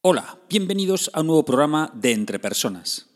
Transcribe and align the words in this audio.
Hola, 0.00 0.38
bienvenidos 0.48 1.10
a 1.12 1.22
un 1.22 1.26
nuevo 1.26 1.44
programa 1.44 1.90
de 1.92 2.12
Entre 2.12 2.38
Personas. 2.38 3.08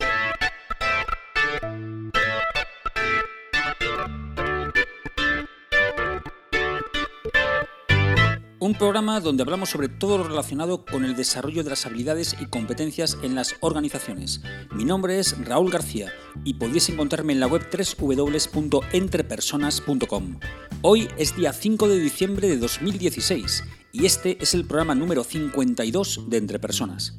Un 8.59 8.73
programa 8.77 9.21
donde 9.21 9.43
hablamos 9.43 9.69
sobre 9.69 9.87
todo 9.87 10.17
lo 10.17 10.25
relacionado 10.25 10.83
con 10.83 11.05
el 11.05 11.15
desarrollo 11.15 11.63
de 11.63 11.69
las 11.69 11.85
habilidades 11.85 12.35
y 12.41 12.47
competencias 12.47 13.17
en 13.23 13.35
las 13.35 13.55
organizaciones. 13.61 14.41
Mi 14.73 14.83
nombre 14.83 15.19
es 15.19 15.37
Raúl 15.45 15.71
García 15.71 16.11
y 16.43 16.55
podéis 16.55 16.89
encontrarme 16.89 17.31
en 17.31 17.39
la 17.39 17.47
web 17.47 17.65
www.entrepersonas.com. 17.97 20.39
Hoy 20.81 21.07
es 21.17 21.33
día 21.37 21.53
5 21.53 21.87
de 21.87 21.99
diciembre 21.99 22.49
de 22.49 22.57
2016 22.57 23.63
y 23.93 24.07
este 24.07 24.37
es 24.41 24.55
el 24.55 24.65
programa 24.65 24.95
número 24.95 25.23
52 25.23 26.25
de 26.27 26.37
Entre 26.37 26.57
Personas. 26.57 27.15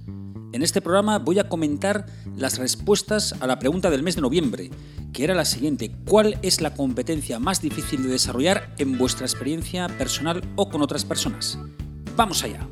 En 0.53 0.63
este 0.63 0.83
programa 0.83 1.19
voy 1.21 1.39
a 1.39 1.49
comentar 1.49 2.07
las 2.37 2.59
respuestas 2.59 3.35
a 3.41 3.47
la 3.47 3.61
pregunta 3.61 3.91
del 3.91 4.03
mes 4.03 4.17
de 4.17 4.23
noviembre, 4.23 4.71
que 5.13 5.23
era 5.23 5.35
la 5.35 5.45
siguiente, 5.45 5.95
¿cuál 6.05 6.37
es 6.43 6.61
la 6.61 6.75
competencia 6.75 7.39
más 7.39 7.63
difícil 7.63 8.03
de 8.03 8.11
desarrollar 8.11 8.75
en 8.79 8.99
vuestra 8.99 9.25
experiencia 9.25 9.87
personal 9.87 10.43
o 10.57 10.69
con 10.69 10.83
otras 10.83 11.05
personas? 11.05 11.59
Vamos 12.17 12.43
allá. 12.43 12.69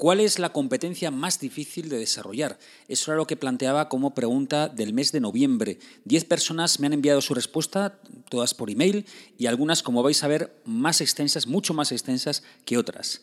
¿Cuál 0.00 0.20
es 0.20 0.38
la 0.38 0.48
competencia 0.48 1.10
más 1.10 1.40
difícil 1.40 1.90
de 1.90 1.98
desarrollar? 1.98 2.58
Eso 2.88 3.10
era 3.10 3.18
lo 3.18 3.26
que 3.26 3.36
planteaba 3.36 3.90
como 3.90 4.14
pregunta 4.14 4.70
del 4.70 4.94
mes 4.94 5.12
de 5.12 5.20
noviembre. 5.20 5.78
Diez 6.06 6.24
personas 6.24 6.80
me 6.80 6.86
han 6.86 6.94
enviado 6.94 7.20
su 7.20 7.34
respuesta, 7.34 8.00
todas 8.30 8.54
por 8.54 8.70
email, 8.70 9.04
y 9.36 9.44
algunas, 9.44 9.82
como 9.82 10.02
vais 10.02 10.24
a 10.24 10.26
ver, 10.26 10.58
más 10.64 11.02
extensas, 11.02 11.46
mucho 11.46 11.74
más 11.74 11.92
extensas 11.92 12.42
que 12.64 12.78
otras. 12.78 13.20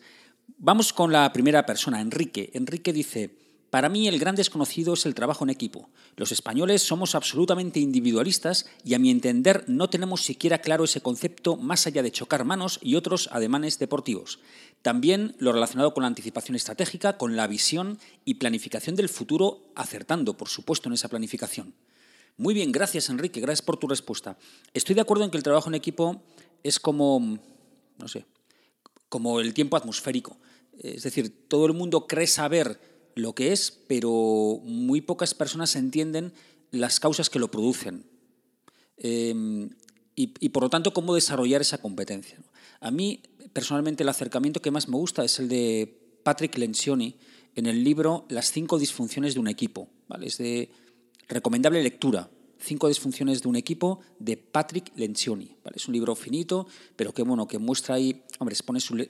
Vamos 0.56 0.92
con 0.92 1.10
la 1.10 1.32
primera 1.32 1.66
persona, 1.66 2.00
Enrique. 2.00 2.52
Enrique 2.54 2.92
dice, 2.92 3.32
para 3.70 3.90
mí 3.90 4.08
el 4.08 4.18
gran 4.18 4.34
desconocido 4.34 4.94
es 4.94 5.04
el 5.04 5.14
trabajo 5.14 5.44
en 5.44 5.50
equipo. 5.50 5.90
Los 6.16 6.32
españoles 6.32 6.82
somos 6.82 7.14
absolutamente 7.14 7.80
individualistas 7.80 8.66
y 8.82 8.94
a 8.94 8.98
mi 8.98 9.10
entender 9.10 9.64
no 9.66 9.90
tenemos 9.90 10.22
siquiera 10.22 10.58
claro 10.58 10.84
ese 10.84 11.02
concepto 11.02 11.56
más 11.56 11.86
allá 11.86 12.02
de 12.02 12.12
chocar 12.12 12.44
manos 12.44 12.78
y 12.82 12.94
otros 12.94 13.28
ademanes 13.30 13.78
deportivos. 13.78 14.38
También 14.80 15.34
lo 15.38 15.52
relacionado 15.52 15.92
con 15.92 16.02
la 16.02 16.08
anticipación 16.08 16.56
estratégica, 16.56 17.18
con 17.18 17.36
la 17.36 17.46
visión 17.46 17.98
y 18.24 18.34
planificación 18.34 18.96
del 18.96 19.10
futuro, 19.10 19.70
acertando, 19.74 20.36
por 20.36 20.48
supuesto, 20.48 20.88
en 20.88 20.94
esa 20.94 21.08
planificación. 21.08 21.74
Muy 22.38 22.54
bien, 22.54 22.72
gracias 22.72 23.10
Enrique, 23.10 23.40
gracias 23.40 23.62
por 23.62 23.76
tu 23.76 23.88
respuesta. 23.88 24.38
Estoy 24.72 24.94
de 24.94 25.00
acuerdo 25.00 25.24
en 25.24 25.30
que 25.30 25.36
el 25.36 25.42
trabajo 25.42 25.68
en 25.68 25.74
equipo 25.74 26.22
es 26.62 26.78
como, 26.80 27.38
no 27.98 28.08
sé, 28.08 28.24
como 29.08 29.40
el 29.40 29.52
tiempo 29.52 29.76
atmosférico. 29.76 30.38
Es 30.78 31.02
decir, 31.02 31.48
todo 31.48 31.66
el 31.66 31.72
mundo 31.72 32.06
cree 32.06 32.28
saber 32.28 32.80
lo 33.18 33.34
que 33.34 33.52
es, 33.52 33.70
pero 33.86 34.60
muy 34.64 35.00
pocas 35.00 35.34
personas 35.34 35.76
entienden 35.76 36.32
las 36.70 37.00
causas 37.00 37.30
que 37.30 37.38
lo 37.38 37.50
producen. 37.50 38.04
Em, 38.96 39.70
y, 40.14 40.48
por 40.48 40.64
lo 40.64 40.70
tanto, 40.70 40.92
cómo 40.92 41.14
desarrollar 41.14 41.60
esa 41.60 41.78
competencia. 41.78 42.38
A 42.80 42.90
mí, 42.90 43.22
personalmente, 43.52 44.02
el 44.02 44.08
acercamiento 44.08 44.60
que 44.60 44.72
más 44.72 44.88
me 44.88 44.96
gusta 44.96 45.24
es 45.24 45.38
el 45.38 45.48
de 45.48 46.18
Patrick 46.24 46.58
Lencioni 46.58 47.16
en 47.54 47.66
el 47.66 47.84
libro 47.84 48.26
Las 48.28 48.50
cinco 48.50 48.78
disfunciones 48.78 49.34
de 49.34 49.40
un 49.40 49.46
equipo. 49.46 49.88
¿vale? 50.08 50.26
Es 50.26 50.38
de 50.38 50.70
recomendable 51.28 51.82
lectura. 51.82 52.28
Cinco 52.60 52.88
disfunciones 52.88 53.42
de 53.42 53.48
un 53.48 53.56
equipo 53.56 54.00
de 54.18 54.36
Patrick 54.36 54.90
Lencioni. 54.96 55.56
Es 55.74 55.86
un 55.86 55.94
libro 55.94 56.14
finito, 56.14 56.66
pero 56.96 57.12
que, 57.12 57.22
bueno, 57.22 57.46
que 57.46 57.58
muestra 57.58 57.94
ahí, 57.94 58.24
hombre, 58.38 58.54
expone 58.54 58.80
su, 58.80 59.06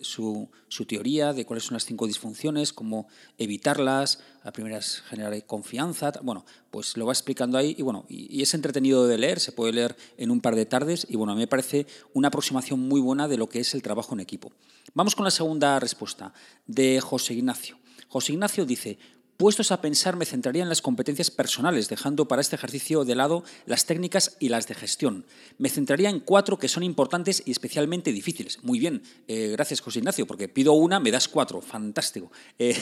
su, 0.69 0.85
teoría 0.85 1.33
de 1.33 1.47
cuáles 1.47 1.64
son 1.64 1.75
las 1.75 1.85
cinco 1.85 2.07
disfunciones, 2.07 2.73
cómo 2.73 3.08
evitarlas, 3.39 4.20
la 4.45 4.53
primera 4.53 4.79
es 4.79 5.03
generar 5.08 5.45
confianza, 5.47 6.13
bueno, 6.23 6.45
pues 6.70 6.97
lo 6.97 7.07
va 7.07 7.13
explicando 7.13 7.57
ahí 7.58 7.75
y 7.79 7.83
bueno, 7.83 8.05
y, 8.08 8.42
es 8.42 8.53
entretenido 8.55 9.07
de 9.07 9.19
leer, 9.19 9.41
se 9.41 9.53
puede 9.53 9.73
leer 9.73 9.97
en 10.17 10.31
un 10.31 10.41
par 10.41 10.55
de 10.55 10.67
tardes 10.67 11.07
y 11.08 11.17
bueno, 11.17 11.33
a 11.33 11.35
mí 11.35 11.41
me 11.41 11.47
parece 11.47 11.87
una 12.13 12.29
aproximación 12.29 12.81
muy 12.81 13.01
buena 13.01 13.29
de 13.29 13.39
lo 13.39 13.48
que 13.48 13.61
es 13.61 13.75
el 13.75 13.83
trabajo 13.83 14.14
en 14.14 14.20
equipo. 14.20 14.53
Vamos 14.95 15.14
con 15.14 15.25
la 15.25 15.31
segunda 15.31 15.79
respuesta 15.81 16.33
de 16.67 17.01
José 17.01 17.35
Ignacio. 17.35 17.79
José 18.08 18.33
Ignacio 18.33 18.64
dice, 18.64 18.98
Puestos 19.39 19.71
a 19.71 19.81
pensar, 19.81 20.17
me 20.17 20.27
centraría 20.27 20.65
en 20.65 20.69
las 20.69 20.83
competencias 20.83 21.31
personales, 21.31 21.89
dejando 21.89 22.27
para 22.27 22.43
este 22.43 22.57
ejercicio 22.57 23.05
de 23.05 23.15
lado 23.15 23.45
las 23.67 23.87
técnicas 23.87 24.37
y 24.41 24.49
las 24.49 24.67
de 24.67 24.75
gestión. 24.75 25.27
Me 25.59 25.69
centraría 25.69 26.11
en 26.11 26.19
cuatro 26.19 26.59
que 26.59 26.67
son 26.67 26.83
importantes 26.83 27.45
y 27.47 27.53
especialmente 27.53 28.11
difíciles. 28.11 28.65
Muy 28.65 28.81
bien, 28.81 29.01
eh, 29.29 29.51
gracias 29.53 29.81
José 29.81 30.01
Ignacio, 30.01 30.27
porque 30.27 30.49
pido 30.49 30.73
una, 30.73 30.99
me 30.99 31.13
das 31.13 31.29
cuatro. 31.29 31.61
Fantástico. 31.61 32.33
Eh, 32.59 32.77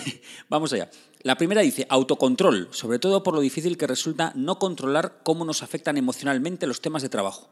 vamos 0.49 0.73
allá. 0.73 0.89
La 1.21 1.37
primera 1.37 1.61
dice 1.61 1.87
autocontrol, 1.91 2.69
sobre 2.71 2.99
todo 2.99 3.23
por 3.23 3.35
lo 3.35 3.41
difícil 3.41 3.77
que 3.77 3.87
resulta 3.87 4.33
no 4.35 4.59
controlar 4.59 5.21
cómo 5.23 5.45
nos 5.45 5.63
afectan 5.63 5.99
emocionalmente 5.99 6.67
los 6.67 6.81
temas 6.81 7.03
de 7.03 7.11
trabajo. 7.11 7.51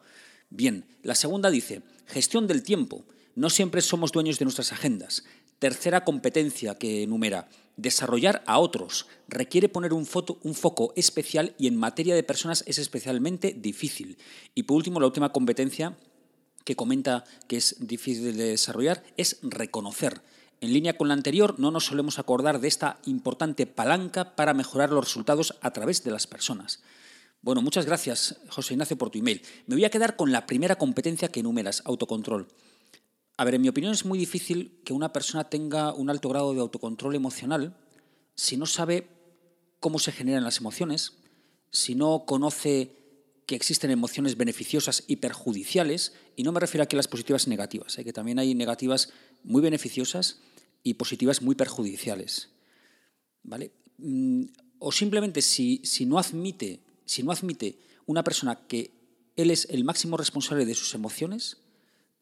Bien, 0.49 0.87
la 1.03 1.15
segunda 1.15 1.51
dice 1.51 1.83
gestión 2.07 2.47
del 2.47 2.63
tiempo. 2.63 3.05
No 3.35 3.51
siempre 3.51 3.83
somos 3.83 4.13
dueños 4.13 4.39
de 4.39 4.47
nuestras 4.47 4.73
agendas. 4.73 5.25
Tercera 5.65 6.05
competencia 6.05 6.75
que 6.75 7.05
enumera, 7.05 7.49
desarrollar 7.79 8.43
a 8.47 8.59
otros. 8.59 9.07
Requiere 9.29 9.71
poner 9.71 9.95
un, 9.95 10.05
foco 10.05 10.93
especial 10.95 11.55
y 11.57 11.69
en 11.69 11.77
materia 11.79 12.15
de 12.15 12.23
personas 12.23 12.65
es 12.67 12.77
especialmente 12.77 13.55
difícil. 13.55 14.19
Y 14.55 14.65
por 14.65 14.77
último, 14.77 15.01
la 15.01 15.07
última 15.07 15.33
competencia 15.33 15.97
que 16.65 16.77
comenta 16.77 17.25
que 17.49 17.57
es 17.57 17.77
difícil 17.81 18.37
de 18.37 18.51
desarrollar 18.51 19.05
es 19.17 19.39
reconocer. 19.41 20.21
En 20.61 20.75
línea 20.75 20.99
con 20.99 21.09
la 21.09 21.15
anterior, 21.15 21.59
no 21.59 21.71
nos 21.71 21.87
solemos 21.87 22.19
acordar 22.19 22.61
de 22.61 22.69
esta 22.69 22.99
importante 23.07 23.65
palanca 23.65 24.37
para 24.37 24.53
mejorar 24.53 24.91
los 24.91 25.07
resultados 25.07 25.57
a 25.63 25.71
través 25.71 26.05
de 26.05 26.11
las 26.11 26.27
personas. 26.27 26.83
Bueno, 27.41 27.63
muchas 27.63 27.87
gracias, 27.87 28.37
José 28.51 28.75
Ignacio, 28.75 28.99
por 28.99 29.09
tu 29.09 29.19
email. 29.19 29.41
Me 29.67 29.77
voy 29.77 29.87
a 29.87 29.91
quedar 29.91 30.17
con 30.17 30.31
la 30.31 30.45
primera 30.45 30.77
competencia 30.77 31.29
que 31.29 31.41
enumeras, 31.41 31.81
autocontrol. 31.87 32.49
A 33.37 33.45
ver, 33.45 33.55
en 33.57 33.63
mi 33.63 33.69
opinión 33.69 33.93
es 33.93 34.05
muy 34.05 34.19
difícil 34.19 34.81
que 34.85 34.93
una 34.93 35.13
persona 35.13 35.49
tenga 35.51 35.93
un 35.93 36.09
alto 36.11 36.29
grado 36.29 36.55
de 36.55 36.61
autocontrol 36.61 37.15
emocional 37.15 37.77
si 38.37 38.57
no 38.57 38.67
sabe 38.67 39.09
cómo 39.81 39.99
se 39.99 40.13
generan 40.13 40.45
las 40.45 40.59
emociones, 40.59 41.13
si 41.71 41.95
no 41.95 42.25
conoce 42.27 42.97
que 43.47 43.55
existen 43.55 43.91
emociones 43.91 44.37
beneficiosas 44.37 45.05
y 45.07 45.17
perjudiciales, 45.17 46.15
y 46.37 46.43
no 46.43 46.53
me 46.53 46.61
refiero 46.61 46.85
aquí 46.85 46.97
a 46.97 46.99
las 46.99 47.09
positivas 47.09 47.47
y 47.47 47.51
negativas, 47.51 47.99
¿eh? 47.99 48.05
que 48.05 48.13
también 48.13 48.39
hay 48.39 48.55
negativas 48.55 49.11
muy 49.43 49.61
beneficiosas 49.61 50.41
y 50.83 50.95
positivas 50.95 51.43
muy 51.43 51.55
perjudiciales. 51.55 52.51
¿Vale? 53.43 53.73
Mm, 53.99 54.45
o 54.79 54.93
simplemente 54.93 55.43
si, 55.43 55.83
si, 55.85 56.07
no 56.07 56.19
admite, 56.19 56.81
si 57.05 57.23
no 57.23 57.33
admite 57.33 57.79
una 58.07 58.25
persona 58.25 58.67
que 58.67 58.91
él 59.37 59.51
es 59.51 59.67
el 59.71 59.85
máximo 59.85 60.17
responsable 60.17 60.65
de 60.65 60.75
sus 60.75 60.95
emociones, 60.95 61.59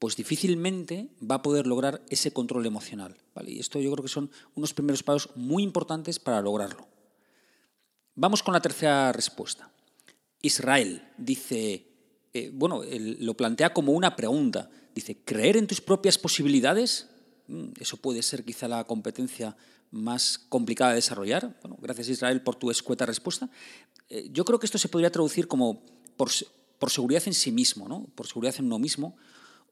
pues 0.03 0.17
difícilmente 0.17 1.11
va 1.23 1.37
a 1.37 1.43
poder 1.43 1.69
lograr 1.69 2.03
ese 2.11 2.33
control 2.33 2.67
emocional. 2.67 3.17
Y 3.47 3.61
esto 3.61 3.79
yo 3.79 3.93
creo 3.93 4.03
que 4.03 4.09
son 4.09 4.33
unos 4.57 4.75
primeros 4.75 5.05
pasos 5.05 5.31
muy 5.37 5.63
importantes 5.63 6.19
para 6.19 6.43
lograrlo. 6.43 6.89
Vamos 8.17 8.43
con 8.43 8.53
la 8.53 8.61
tercera 8.61 9.13
respuesta. 9.13 9.71
Israel 10.41 11.09
dice, 11.19 11.87
eh, 12.33 12.51
bueno, 12.53 12.83
lo 12.85 13.35
plantea 13.37 13.73
como 13.73 13.93
una 13.93 14.17
pregunta. 14.17 14.69
Dice, 14.93 15.19
¿creer 15.25 15.57
en 15.57 15.69
tus 15.69 15.81
propias 15.81 16.19
posibilidades? 16.19 17.07
Mm, 17.47 17.67
eso 17.79 17.97
puede 17.97 18.23
ser 18.23 18.45
quizá 18.45 18.67
la 18.67 18.83
competencia 18.83 19.57
más 19.93 20.37
complicada 20.37 20.91
de 20.91 20.97
desarrollar. 20.97 21.57
Bueno, 21.63 21.79
gracias 21.81 22.09
Israel 22.09 22.43
por 22.43 22.57
tu 22.57 22.73
escueta 22.73 23.07
respuesta. 23.07 23.49
Eh, 24.09 24.31
yo 24.33 24.45
creo 24.45 24.59
que 24.59 24.67
esto 24.67 24.79
se 24.79 24.89
podría 24.89 25.13
traducir 25.13 25.47
como 25.47 25.81
por, 26.17 26.29
por 26.81 26.91
seguridad 26.91 27.23
en 27.27 27.35
sí 27.35 27.53
mismo, 27.53 27.87
¿no? 27.87 28.09
por 28.17 28.27
seguridad 28.27 28.57
en 28.59 28.65
uno 28.65 28.81
mismo, 28.81 29.17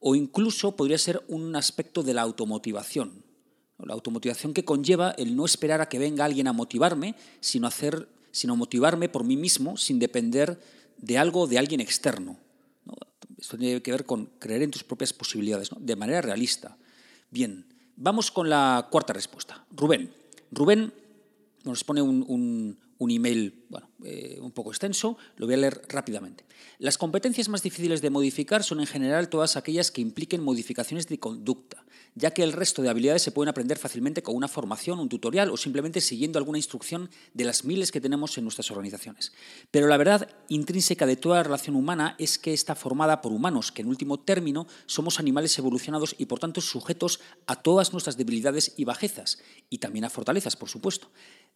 o 0.01 0.15
incluso 0.15 0.75
podría 0.75 0.97
ser 0.97 1.23
un 1.27 1.55
aspecto 1.55 2.03
de 2.03 2.13
la 2.13 2.23
automotivación. 2.23 3.23
La 3.77 3.93
automotivación 3.93 4.53
que 4.53 4.65
conlleva 4.65 5.11
el 5.11 5.35
no 5.35 5.45
esperar 5.45 5.79
a 5.79 5.89
que 5.89 5.99
venga 5.99 6.25
alguien 6.25 6.47
a 6.47 6.53
motivarme, 6.53 7.15
sino, 7.39 7.67
hacer, 7.67 8.09
sino 8.31 8.55
motivarme 8.55 9.09
por 9.09 9.23
mí 9.23 9.37
mismo 9.37 9.77
sin 9.77 9.99
depender 9.99 10.59
de 10.97 11.17
algo 11.17 11.47
de 11.47 11.57
alguien 11.57 11.81
externo. 11.81 12.37
Esto 13.37 13.57
tiene 13.57 13.81
que 13.81 13.91
ver 13.91 14.05
con 14.05 14.25
creer 14.37 14.63
en 14.63 14.71
tus 14.71 14.83
propias 14.83 15.13
posibilidades, 15.13 15.69
de 15.79 15.95
manera 15.95 16.21
realista. 16.21 16.77
Bien, 17.31 17.65
vamos 17.95 18.29
con 18.29 18.49
la 18.49 18.87
cuarta 18.91 19.13
respuesta. 19.13 19.65
Rubén. 19.71 20.13
Rubén 20.51 20.93
nos 21.63 21.83
pone 21.83 22.01
un, 22.01 22.23
un 22.27 22.77
email 23.09 23.61
bueno, 23.71 23.89
eh, 24.03 24.37
un 24.41 24.51
poco 24.51 24.71
extenso, 24.71 25.17
lo 25.37 25.45
voy 25.45 25.55
a 25.55 25.57
leer 25.57 25.81
rápidamente. 25.87 26.43
Las 26.77 26.97
competencias 26.97 27.47
más 27.47 27.63
difíciles 27.63 28.01
de 28.01 28.09
modificar 28.09 28.63
son 28.63 28.81
en 28.81 28.85
general 28.85 29.29
todas 29.29 29.55
aquellas 29.55 29.91
que 29.91 30.01
impliquen 30.01 30.43
modificaciones 30.43 31.07
de 31.07 31.19
conducta, 31.19 31.85
ya 32.15 32.31
que 32.31 32.43
el 32.43 32.51
resto 32.51 32.81
de 32.81 32.89
habilidades 32.89 33.21
se 33.21 33.31
pueden 33.31 33.47
aprender 33.47 33.77
fácilmente 33.77 34.21
con 34.21 34.35
una 34.35 34.49
formación, 34.49 34.99
un 34.99 35.07
tutorial 35.07 35.49
o 35.51 35.55
simplemente 35.55 36.01
siguiendo 36.01 36.37
alguna 36.37 36.57
instrucción 36.57 37.09
de 37.33 37.45
las 37.45 37.63
miles 37.63 37.93
que 37.93 38.01
tenemos 38.01 38.37
en 38.37 38.43
nuestras 38.43 38.69
organizaciones. 38.71 39.31
Pero 39.71 39.87
la 39.87 39.95
verdad 39.95 40.27
intrínseca 40.49 41.05
de 41.05 41.15
toda 41.15 41.43
relación 41.43 41.77
humana 41.77 42.15
es 42.19 42.37
que 42.37 42.51
está 42.51 42.75
formada 42.75 43.21
por 43.21 43.31
humanos, 43.31 43.71
que 43.71 43.83
en 43.83 43.87
último 43.87 44.19
término 44.19 44.67
somos 44.85 45.17
animales 45.17 45.57
evolucionados 45.57 46.13
y 46.17 46.25
por 46.25 46.39
tanto 46.39 46.59
sujetos 46.59 47.21
a 47.47 47.61
todas 47.61 47.93
nuestras 47.93 48.17
debilidades 48.17 48.73
y 48.75 48.83
bajezas, 48.83 49.39
y 49.69 49.77
también 49.77 50.03
a 50.03 50.09
fortalezas, 50.09 50.57
por 50.57 50.67
supuesto. 50.67 51.09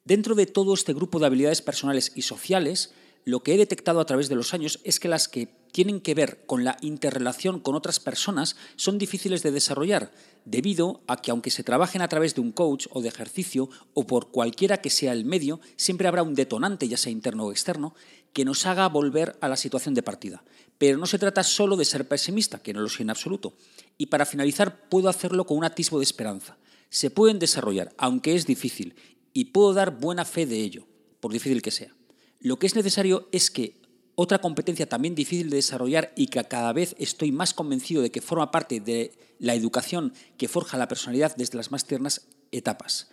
Dentro 0.06 0.36
de 0.36 0.46
todo 0.46 0.76
este 0.76 0.94
grupo 0.94 1.18
de 1.18 1.26
habilidades 1.26 1.64
personales 1.64 2.12
y 2.14 2.22
sociales, 2.22 2.94
lo 3.24 3.42
que 3.42 3.56
he 3.56 3.58
detectado 3.58 4.00
a 4.00 4.06
través 4.06 4.30
de 4.30 4.36
los 4.36 4.54
años 4.54 4.80
es 4.84 5.00
que 5.00 5.08
las 5.08 5.28
que 5.28 5.48
tienen 5.72 6.00
que 6.00 6.14
ver 6.14 6.46
con 6.46 6.64
la 6.64 6.78
interrelación 6.82 7.60
con 7.60 7.74
otras 7.74 8.00
personas 8.00 8.56
son 8.76 9.00
difíciles 9.00 9.42
de 9.42 9.50
desarrollar, 9.50 10.12
debido 10.46 11.02
a 11.08 11.18
que 11.18 11.32
aunque 11.32 11.50
se 11.50 11.64
trabajen 11.64 12.04
a 12.04 12.08
través 12.08 12.36
de 12.36 12.42
un 12.42 12.52
coach 12.52 12.86
o 12.92 13.02
de 13.02 13.10
ejercicio 13.10 13.68
o 13.96 14.06
por 14.06 14.30
cualquiera 14.30 14.78
que 14.78 14.92
sea 14.92 15.12
el 15.12 15.26
medio, 15.26 15.60
siempre 15.76 16.08
habrá 16.08 16.22
un 16.22 16.36
detonante, 16.36 16.88
ya 16.88 16.98
sea 16.98 17.12
interno 17.12 17.46
o 17.46 17.52
externo, 17.52 17.96
que 18.32 18.46
nos 18.46 18.68
haga 18.68 18.88
volver 18.90 19.36
a 19.42 19.48
la 19.48 19.58
situación 19.58 19.96
de 19.96 20.04
partida. 20.04 20.44
Pero 20.78 21.00
no 21.00 21.08
se 21.08 21.18
trata 21.18 21.42
solo 21.42 21.78
de 21.78 21.86
ser 21.86 22.08
pesimista, 22.08 22.60
que 22.60 22.74
no 22.74 22.82
lo 22.82 22.90
soy 22.90 23.06
en 23.06 23.10
absoluto. 23.10 23.58
Y 23.98 24.06
para 24.06 24.28
finalizar, 24.28 24.88
puedo 24.88 25.10
hacerlo 25.10 25.48
con 25.48 25.58
un 25.58 25.64
atisbo 25.64 25.98
de 25.98 26.04
esperanza. 26.04 26.58
Se 26.92 27.10
pueden 27.10 27.40
desarrollar, 27.40 27.92
aunque 27.98 28.36
es 28.36 28.46
difícil, 28.46 28.96
y 29.36 29.46
puedo 29.52 29.74
dar 29.74 30.00
buena 30.00 30.24
fe 30.24 30.46
de 30.46 30.62
ello, 30.62 30.88
por 31.20 31.34
difícil 31.34 31.62
que 31.62 31.70
sea. 31.70 31.94
Lo 32.40 32.58
que 32.58 32.68
es 32.68 32.76
necesario 32.76 33.28
es 33.34 33.52
que 33.52 33.82
otra 34.16 34.40
competencia 34.40 34.88
también 34.88 35.14
difícil 35.14 35.50
de 35.50 35.58
desarrollar 35.58 36.14
y 36.16 36.28
que 36.28 36.42
cada 36.46 36.72
vez 36.72 36.96
estoy 37.00 37.34
más 37.34 37.54
convencido 37.54 38.02
de 38.02 38.12
que 38.12 38.22
forma 38.22 38.50
parte 38.50 38.80
de 38.80 39.12
la 39.38 39.54
educación 39.54 40.14
que 40.38 40.48
forja 40.48 40.78
la 40.78 40.88
personalidad 40.88 41.36
desde 41.36 41.58
las 41.58 41.70
más 41.70 41.86
tiernas 41.86 42.30
etapas, 42.54 43.10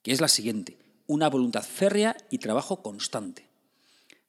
que 0.00 0.12
es 0.12 0.22
la 0.22 0.28
siguiente, 0.28 0.78
una 1.06 1.28
voluntad 1.28 1.62
férrea 1.62 2.16
y 2.30 2.38
trabajo 2.38 2.82
constante. 2.82 3.46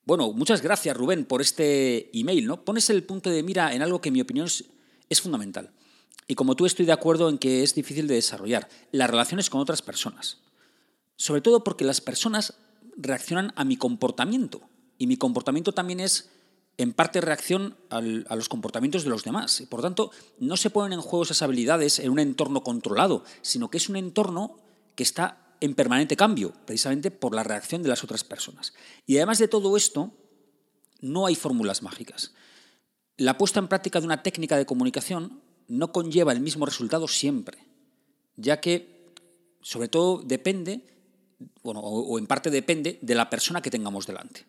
Bueno, 0.04 0.34
muchas 0.34 0.62
gracias 0.62 0.98
Rubén 0.98 1.24
por 1.24 1.42
este 1.42 2.10
email, 2.20 2.46
¿no? 2.46 2.66
Pones 2.66 2.90
el 2.90 3.06
punto 3.06 3.30
de 3.30 3.44
mira 3.44 3.74
en 3.74 3.81
algo 3.81 4.02
que 4.02 4.10
en 4.10 4.14
mi 4.14 4.22
opinión 4.22 4.48
es, 4.48 4.66
es 5.08 5.22
fundamental. 5.22 5.72
Y 6.28 6.36
como 6.36 6.58
tú 6.58 6.66
estoy 6.66 6.86
de 6.86 6.92
acuerdo 6.92 7.30
en 7.30 7.38
que 7.38 7.64
es 7.64 7.75
difícil 7.75 8.08
de 8.08 8.16
desarrollar, 8.16 8.68
las 8.92 9.10
relaciones 9.10 9.50
con 9.50 9.62
otras 9.62 9.81
personas. 9.81 10.44
Sobre 11.15 11.42
todo 11.42 11.63
porque 11.63 11.86
las 11.86 12.01
personas 12.01 12.56
reaccionan 12.98 13.54
a 13.56 13.63
mi 13.63 13.77
comportamiento. 13.77 14.62
Y 14.98 15.07
mi 15.07 15.18
comportamiento 15.18 15.74
también 15.74 16.00
es, 16.00 16.30
en 16.77 16.94
parte, 16.94 17.21
reacción 17.21 17.75
a 17.89 18.01
los 18.01 18.50
comportamientos 18.50 19.04
de 19.04 19.10
los 19.10 19.24
demás. 19.24 19.62
Y 19.62 19.65
por 19.65 19.81
tanto, 19.81 20.12
no 20.39 20.57
se 20.57 20.69
ponen 20.69 20.94
en 20.94 21.01
juego 21.01 21.24
esas 21.24 21.42
habilidades 21.42 22.00
en 22.00 22.12
un 22.12 22.19
entorno 22.19 22.63
controlado, 22.63 23.24
sino 23.42 23.69
que 23.69 23.77
es 23.77 23.89
un 23.89 23.95
entorno 23.95 24.57
que 24.95 25.04
está 25.04 25.56
en 25.62 25.75
permanente 25.75 26.18
cambio, 26.18 26.54
precisamente 26.65 27.10
por 27.10 27.33
la 27.33 27.44
reacción 27.44 27.83
de 27.83 27.89
las 27.89 28.04
otras 28.04 28.24
personas. 28.24 28.74
Y 29.06 29.18
además 29.18 29.39
de 29.39 29.48
todo 29.48 29.77
esto, 29.77 30.12
no 31.00 31.25
hay 31.25 31.36
fórmulas 31.36 31.81
mágicas. 31.81 32.33
La 33.18 33.38
puesta 33.38 33.60
en 33.60 33.68
práctica 33.68 34.00
de 34.00 34.06
una 34.06 34.24
técnica 34.24 34.57
de 34.57 34.65
comunicación 34.65 35.42
no 35.68 35.92
conlleva 35.92 36.33
el 36.33 36.42
mismo 36.42 36.65
resultado 36.65 37.07
siempre, 37.07 37.60
ya 38.36 38.60
que, 38.60 39.13
sobre 39.62 39.88
todo, 39.88 40.21
depende 40.21 40.93
bueno, 41.62 41.80
o, 41.80 42.18
en 42.19 42.27
parte 42.27 42.50
depende 42.50 43.00
de 43.01 43.15
la 43.15 43.30
persona 43.30 43.62
que 43.62 43.71
tengamos 43.71 44.06
delante. 44.06 44.45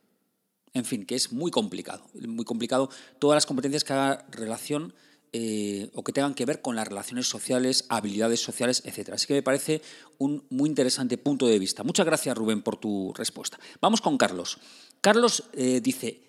En 0.72 0.84
fin, 0.84 1.06
que 1.06 1.14
es 1.14 1.32
muy 1.32 1.50
complicado, 1.50 2.04
muy 2.26 2.44
complicado 2.44 2.90
todas 3.18 3.36
las 3.36 3.46
competencias 3.46 3.84
que 3.84 3.92
hagan 3.92 4.24
relación 4.30 4.92
eh, 5.32 5.90
o 5.94 6.02
que 6.02 6.12
tengan 6.12 6.34
que 6.34 6.44
ver 6.44 6.62
con 6.62 6.76
las 6.76 6.86
relaciones 6.86 7.26
sociales, 7.26 7.86
habilidades 7.88 8.40
sociales, 8.40 8.82
etc. 8.84 9.10
Así 9.14 9.26
que 9.26 9.34
me 9.34 9.42
parece 9.42 9.82
un 10.18 10.44
muy 10.50 10.68
interesante 10.68 11.18
punto 11.18 11.46
de 11.46 11.58
vista. 11.58 11.82
Muchas 11.84 12.06
gracias, 12.06 12.36
Rubén, 12.36 12.62
por 12.62 12.76
tu 12.76 13.12
respuesta. 13.14 13.58
Vamos 13.80 14.00
con 14.00 14.18
Carlos. 14.18 14.58
Carlos 15.00 15.44
eh, 15.52 15.80
dice 15.80 16.22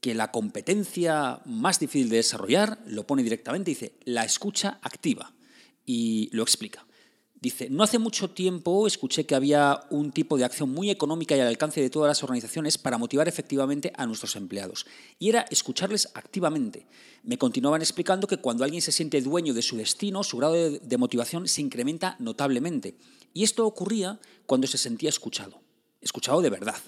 que 0.00 0.14
la 0.14 0.30
competencia 0.30 1.40
más 1.46 1.80
difícil 1.80 2.08
de 2.08 2.16
desarrollar, 2.16 2.78
lo 2.86 3.06
pone 3.06 3.22
directamente, 3.22 3.70
dice 3.70 3.94
la 4.04 4.24
escucha 4.24 4.78
activa 4.82 5.34
y 5.84 6.28
lo 6.32 6.42
explica. 6.42 6.86
Dice, 7.38 7.68
no 7.68 7.82
hace 7.82 7.98
mucho 7.98 8.30
tiempo 8.30 8.86
escuché 8.86 9.26
que 9.26 9.34
había 9.34 9.80
un 9.90 10.10
tipo 10.10 10.38
de 10.38 10.44
acción 10.44 10.70
muy 10.70 10.88
económica 10.88 11.36
y 11.36 11.40
al 11.40 11.48
alcance 11.48 11.82
de 11.82 11.90
todas 11.90 12.08
las 12.08 12.22
organizaciones 12.22 12.78
para 12.78 12.96
motivar 12.96 13.28
efectivamente 13.28 13.92
a 13.94 14.06
nuestros 14.06 14.36
empleados. 14.36 14.86
Y 15.18 15.28
era 15.28 15.44
escucharles 15.50 16.08
activamente. 16.14 16.86
Me 17.22 17.36
continuaban 17.36 17.82
explicando 17.82 18.26
que 18.26 18.38
cuando 18.38 18.64
alguien 18.64 18.80
se 18.80 18.90
siente 18.90 19.20
dueño 19.20 19.52
de 19.52 19.60
su 19.60 19.76
destino, 19.76 20.24
su 20.24 20.38
grado 20.38 20.54
de, 20.54 20.96
motivación 20.96 21.46
se 21.46 21.60
incrementa 21.60 22.16
notablemente. 22.20 22.96
Y 23.34 23.44
esto 23.44 23.66
ocurría 23.66 24.18
cuando 24.46 24.66
se 24.66 24.78
sentía 24.78 25.10
escuchado. 25.10 25.60
Escuchado 26.00 26.40
de 26.40 26.48
verdad. 26.48 26.78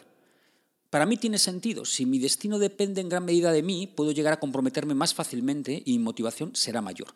Para 0.90 1.04
mí 1.04 1.18
tiene 1.18 1.38
sentido. 1.38 1.84
Si 1.84 2.06
mi 2.06 2.18
destino 2.18 2.58
depende 2.58 3.02
en 3.02 3.10
gran 3.10 3.24
medida 3.24 3.52
de 3.52 3.62
mí, 3.62 3.86
puedo 3.86 4.12
llegar 4.12 4.32
a 4.32 4.40
comprometerme 4.40 4.94
más 4.94 5.12
fácilmente 5.12 5.82
y 5.84 5.98
mi 5.98 6.04
motivación 6.04 6.56
será 6.56 6.80
mayor. 6.80 7.08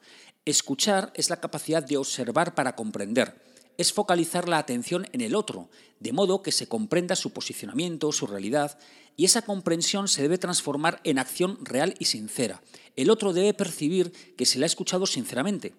Escuchar 0.45 1.11
es 1.15 1.31
la 1.31 1.41
capacidad 1.41 1.83
de 1.83 1.97
observar 1.97 2.55
para 2.55 2.77
comprender. 2.77 3.41
Es 3.79 3.95
focalizar 3.95 4.47
la 4.47 4.59
atención 4.59 5.07
en 5.13 5.23
el 5.23 5.35
otro, 5.35 5.71
de 6.01 6.13
modo 6.13 6.43
que 6.43 6.53
se 6.53 6.69
comprenda 6.69 7.17
su 7.17 7.33
posicionamiento, 7.33 8.13
su 8.13 8.27
realidad, 8.27 8.79
y 9.17 9.25
esa 9.25 9.41
comprensión 9.41 10.07
se 10.07 10.21
debe 10.21 10.37
transformar 10.37 11.01
en 11.05 11.19
acción 11.19 11.59
real 11.65 11.95
y 11.99 12.05
sincera. 12.05 12.63
El 12.97 13.09
otro 13.09 13.33
debe 13.33 13.55
percibir 13.55 14.13
que 14.37 14.45
se 14.45 14.59
le 14.59 14.67
ha 14.67 14.67
escuchado 14.67 15.07
sinceramente. 15.07 15.75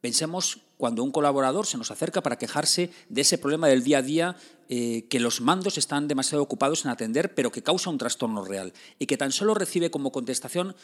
Pensemos 0.00 0.58
cuando 0.78 1.02
un 1.04 1.12
colaborador 1.12 1.66
se 1.66 1.78
nos 1.78 1.90
acerca 1.90 2.22
para 2.22 2.36
quejarse 2.36 2.90
de 3.08 3.20
ese 3.20 3.38
problema 3.38 3.68
del 3.68 3.84
día 3.84 3.98
a 3.98 4.02
día 4.02 4.36
eh, 4.74 5.06
que 5.10 5.20
los 5.20 5.42
mandos 5.42 5.76
están 5.76 6.08
demasiado 6.08 6.42
ocupados 6.42 6.86
en 6.86 6.90
atender, 6.90 7.34
pero 7.34 7.52
que 7.52 7.62
causa 7.62 7.90
un 7.90 7.98
trastorno 7.98 8.42
real 8.42 8.72
y 8.98 9.04
que 9.04 9.18
tan 9.18 9.30
solo 9.30 9.52
recibe 9.52 9.90
como 9.90 10.12
contestación, 10.12 10.74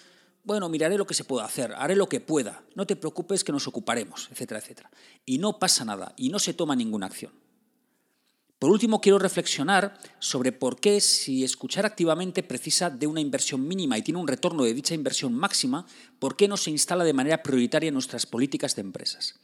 bueno, 0.44 0.68
miraré 0.68 0.98
lo 0.98 1.06
que 1.06 1.14
se 1.14 1.24
pueda 1.24 1.46
hacer, 1.46 1.72
haré 1.74 1.96
lo 1.96 2.06
que 2.06 2.20
pueda, 2.20 2.62
no 2.74 2.86
te 2.86 2.96
preocupes 2.96 3.44
que 3.44 3.52
nos 3.52 3.66
ocuparemos, 3.66 4.28
etcétera, 4.30 4.60
etcétera. 4.60 4.90
Y 5.24 5.38
no 5.38 5.58
pasa 5.58 5.86
nada 5.86 6.12
y 6.18 6.28
no 6.28 6.38
se 6.38 6.52
toma 6.52 6.76
ninguna 6.76 7.06
acción. 7.06 7.32
Por 8.58 8.70
último, 8.70 9.00
quiero 9.00 9.18
reflexionar 9.18 9.98
sobre 10.18 10.52
por 10.52 10.78
qué 10.78 11.00
si 11.00 11.42
escuchar 11.42 11.86
activamente 11.86 12.42
precisa 12.42 12.90
de 12.90 13.06
una 13.06 13.22
inversión 13.22 13.66
mínima 13.66 13.96
y 13.96 14.02
tiene 14.02 14.20
un 14.20 14.28
retorno 14.28 14.64
de 14.64 14.74
dicha 14.74 14.92
inversión 14.92 15.32
máxima, 15.32 15.86
¿por 16.18 16.36
qué 16.36 16.46
no 16.46 16.58
se 16.58 16.70
instala 16.70 17.04
de 17.04 17.14
manera 17.14 17.42
prioritaria 17.42 17.88
en 17.88 17.94
nuestras 17.94 18.26
políticas 18.26 18.76
de 18.76 18.82
empresas? 18.82 19.40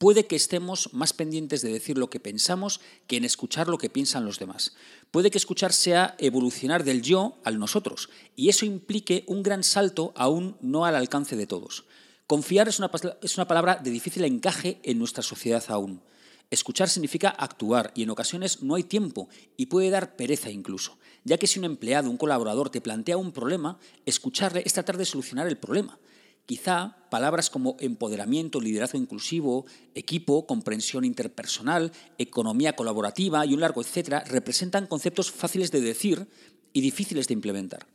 Puede 0.00 0.26
que 0.26 0.34
estemos 0.34 0.88
más 0.94 1.12
pendientes 1.12 1.60
de 1.60 1.70
decir 1.70 1.98
lo 1.98 2.08
que 2.08 2.20
pensamos 2.20 2.80
que 3.06 3.18
en 3.18 3.26
escuchar 3.26 3.68
lo 3.68 3.76
que 3.76 3.90
piensan 3.90 4.24
los 4.24 4.38
demás. 4.38 4.72
Puede 5.10 5.30
que 5.30 5.36
escuchar 5.36 5.74
sea 5.74 6.16
evolucionar 6.18 6.84
del 6.84 7.02
yo 7.02 7.36
al 7.44 7.58
nosotros, 7.58 8.08
y 8.34 8.48
eso 8.48 8.64
implique 8.64 9.24
un 9.26 9.42
gran 9.42 9.62
salto 9.62 10.14
aún 10.16 10.56
no 10.62 10.86
al 10.86 10.96
alcance 10.96 11.36
de 11.36 11.46
todos. 11.46 11.84
Confiar 12.26 12.66
es 12.66 12.78
una, 12.78 12.90
es 13.20 13.36
una 13.36 13.46
palabra 13.46 13.74
de 13.74 13.90
difícil 13.90 14.24
encaje 14.24 14.80
en 14.84 14.98
nuestra 14.98 15.22
sociedad 15.22 15.62
aún. 15.68 16.00
Escuchar 16.48 16.88
significa 16.88 17.28
actuar 17.28 17.92
y 17.94 18.04
en 18.04 18.08
ocasiones 18.08 18.62
no 18.62 18.76
hay 18.76 18.84
tiempo 18.84 19.28
y 19.58 19.66
puede 19.66 19.90
dar 19.90 20.16
pereza 20.16 20.48
incluso, 20.48 20.96
ya 21.24 21.36
que 21.36 21.46
si 21.46 21.58
un 21.58 21.66
empleado, 21.66 22.08
un 22.08 22.16
colaborador 22.16 22.70
te 22.70 22.80
plantea 22.80 23.18
un 23.18 23.32
problema, 23.32 23.78
escucharle 24.06 24.62
es 24.64 24.72
tratar 24.72 24.96
de 24.96 25.04
solucionar 25.04 25.46
el 25.46 25.58
problema. 25.58 25.98
Quizá 26.46 26.96
palabras 27.10 27.50
como 27.50 27.76
empoderamiento, 27.80 28.60
liderazgo 28.60 28.98
inclusivo, 28.98 29.66
equipo, 29.94 30.46
comprensión 30.46 31.04
interpersonal, 31.04 31.92
economía 32.18 32.74
colaborativa 32.74 33.46
y 33.46 33.54
un 33.54 33.60
largo 33.60 33.82
etcétera 33.82 34.24
representan 34.26 34.86
conceptos 34.86 35.30
fáciles 35.30 35.70
de 35.70 35.80
decir 35.80 36.26
y 36.72 36.80
difíciles 36.80 37.28
de 37.28 37.34
implementar. 37.34 37.86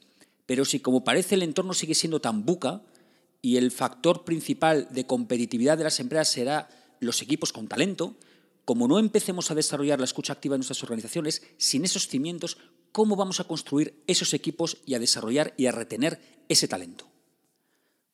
Pero 0.45 0.63
si 0.63 0.79
como 0.79 1.03
parece 1.03 1.35
el 1.35 1.43
entorno 1.43 1.73
sigue 1.73 1.95
siendo 1.95 2.21
tan 2.21 2.45
buca 2.45 2.83
y 3.41 3.57
el 3.57 3.71
factor 3.71 4.23
principal 4.23 4.87
de 4.91 5.05
competitividad 5.05 5.77
de 5.77 5.83
las 5.83 5.99
empresas 5.99 6.29
será 6.29 6.69
los 6.99 7.21
equipos 7.21 7.51
con 7.51 7.67
talento, 7.67 8.15
como 8.63 8.87
no 8.87 8.97
empecemos 8.99 9.51
a 9.51 9.55
desarrollar 9.55 9.99
la 9.99 10.05
escucha 10.05 10.33
activa 10.33 10.55
en 10.55 10.59
nuestras 10.59 10.81
organizaciones, 10.83 11.43
sin 11.57 11.85
esos 11.85 12.07
cimientos, 12.07 12.57
¿cómo 12.91 13.15
vamos 13.15 13.39
a 13.39 13.43
construir 13.43 14.01
esos 14.07 14.33
equipos 14.33 14.77
y 14.85 14.95
a 14.95 14.99
desarrollar 14.99 15.53
y 15.57 15.67
a 15.67 15.71
retener 15.71 16.19
ese 16.49 16.67
talento? 16.67 17.07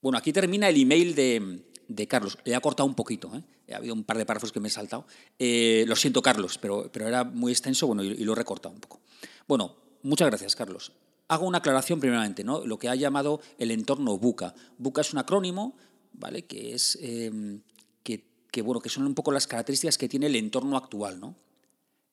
Bueno, 0.01 0.17
aquí 0.17 0.33
termina 0.33 0.67
el 0.67 0.81
email 0.81 1.15
de, 1.15 2.07
Carlos. 2.07 2.37
Le 2.43 2.55
ha 2.55 2.59
cortado 2.59 2.87
un 2.87 2.95
poquito, 2.95 3.31
¿eh? 3.35 3.73
ha 3.73 3.77
habido 3.77 3.93
un 3.93 4.03
par 4.03 4.17
de 4.17 4.25
párrafos 4.25 4.51
que 4.51 4.59
me 4.59 4.67
he 4.67 4.71
saltado. 4.71 5.05
Eh, 5.37 5.85
lo 5.87 5.95
siento, 5.95 6.21
Carlos, 6.21 6.57
pero, 6.57 6.89
pero, 6.91 7.07
era 7.07 7.23
muy 7.23 7.51
extenso 7.51 7.87
bueno, 7.87 8.03
y, 8.03 8.23
lo 8.23 8.33
he 8.33 8.35
recortado 8.35 8.73
un 8.73 8.81
poco. 8.81 8.99
Bueno, 9.47 9.75
muchas 10.03 10.27
gracias, 10.27 10.55
Carlos. 10.55 10.91
Hago 11.27 11.45
una 11.45 11.59
aclaración 11.59 11.99
primeramente, 11.99 12.43
¿no? 12.43 12.65
lo 12.65 12.77
que 12.77 12.89
ha 12.89 12.95
llamado 12.95 13.41
el 13.57 13.71
entorno 13.71 14.17
BUCA. 14.17 14.53
BUCA 14.77 15.01
es 15.01 15.13
un 15.13 15.19
acrónimo 15.19 15.77
¿vale? 16.13 16.43
que 16.43 16.73
es 16.73 16.97
em, 17.01 17.61
que, 18.03 18.61
bueno, 18.61 18.81
que 18.81 18.89
son 18.89 19.05
un 19.05 19.15
poco 19.15 19.31
las 19.31 19.47
características 19.47 19.97
que 19.97 20.09
tiene 20.09 20.25
el 20.25 20.35
entorno 20.35 20.75
actual. 20.75 21.21
¿no? 21.21 21.35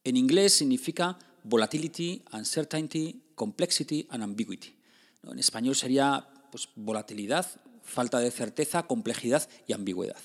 En 0.05 0.17
inglés 0.17 0.53
significa 0.53 1.19
volatility, 1.43 2.23
uncertainty, 2.33 3.21
complexity 3.35 4.07
and 4.11 4.23
ambiguity. 4.23 4.77
En 5.25 5.39
español 5.41 5.75
sería 5.75 6.29
pues, 6.53 6.69
volatilidad, 6.77 7.47
falta 7.89 8.21
de 8.21 8.31
certeza, 8.31 8.85
complejidad 8.85 9.49
y 9.67 9.73
ambigüedad. 9.73 10.21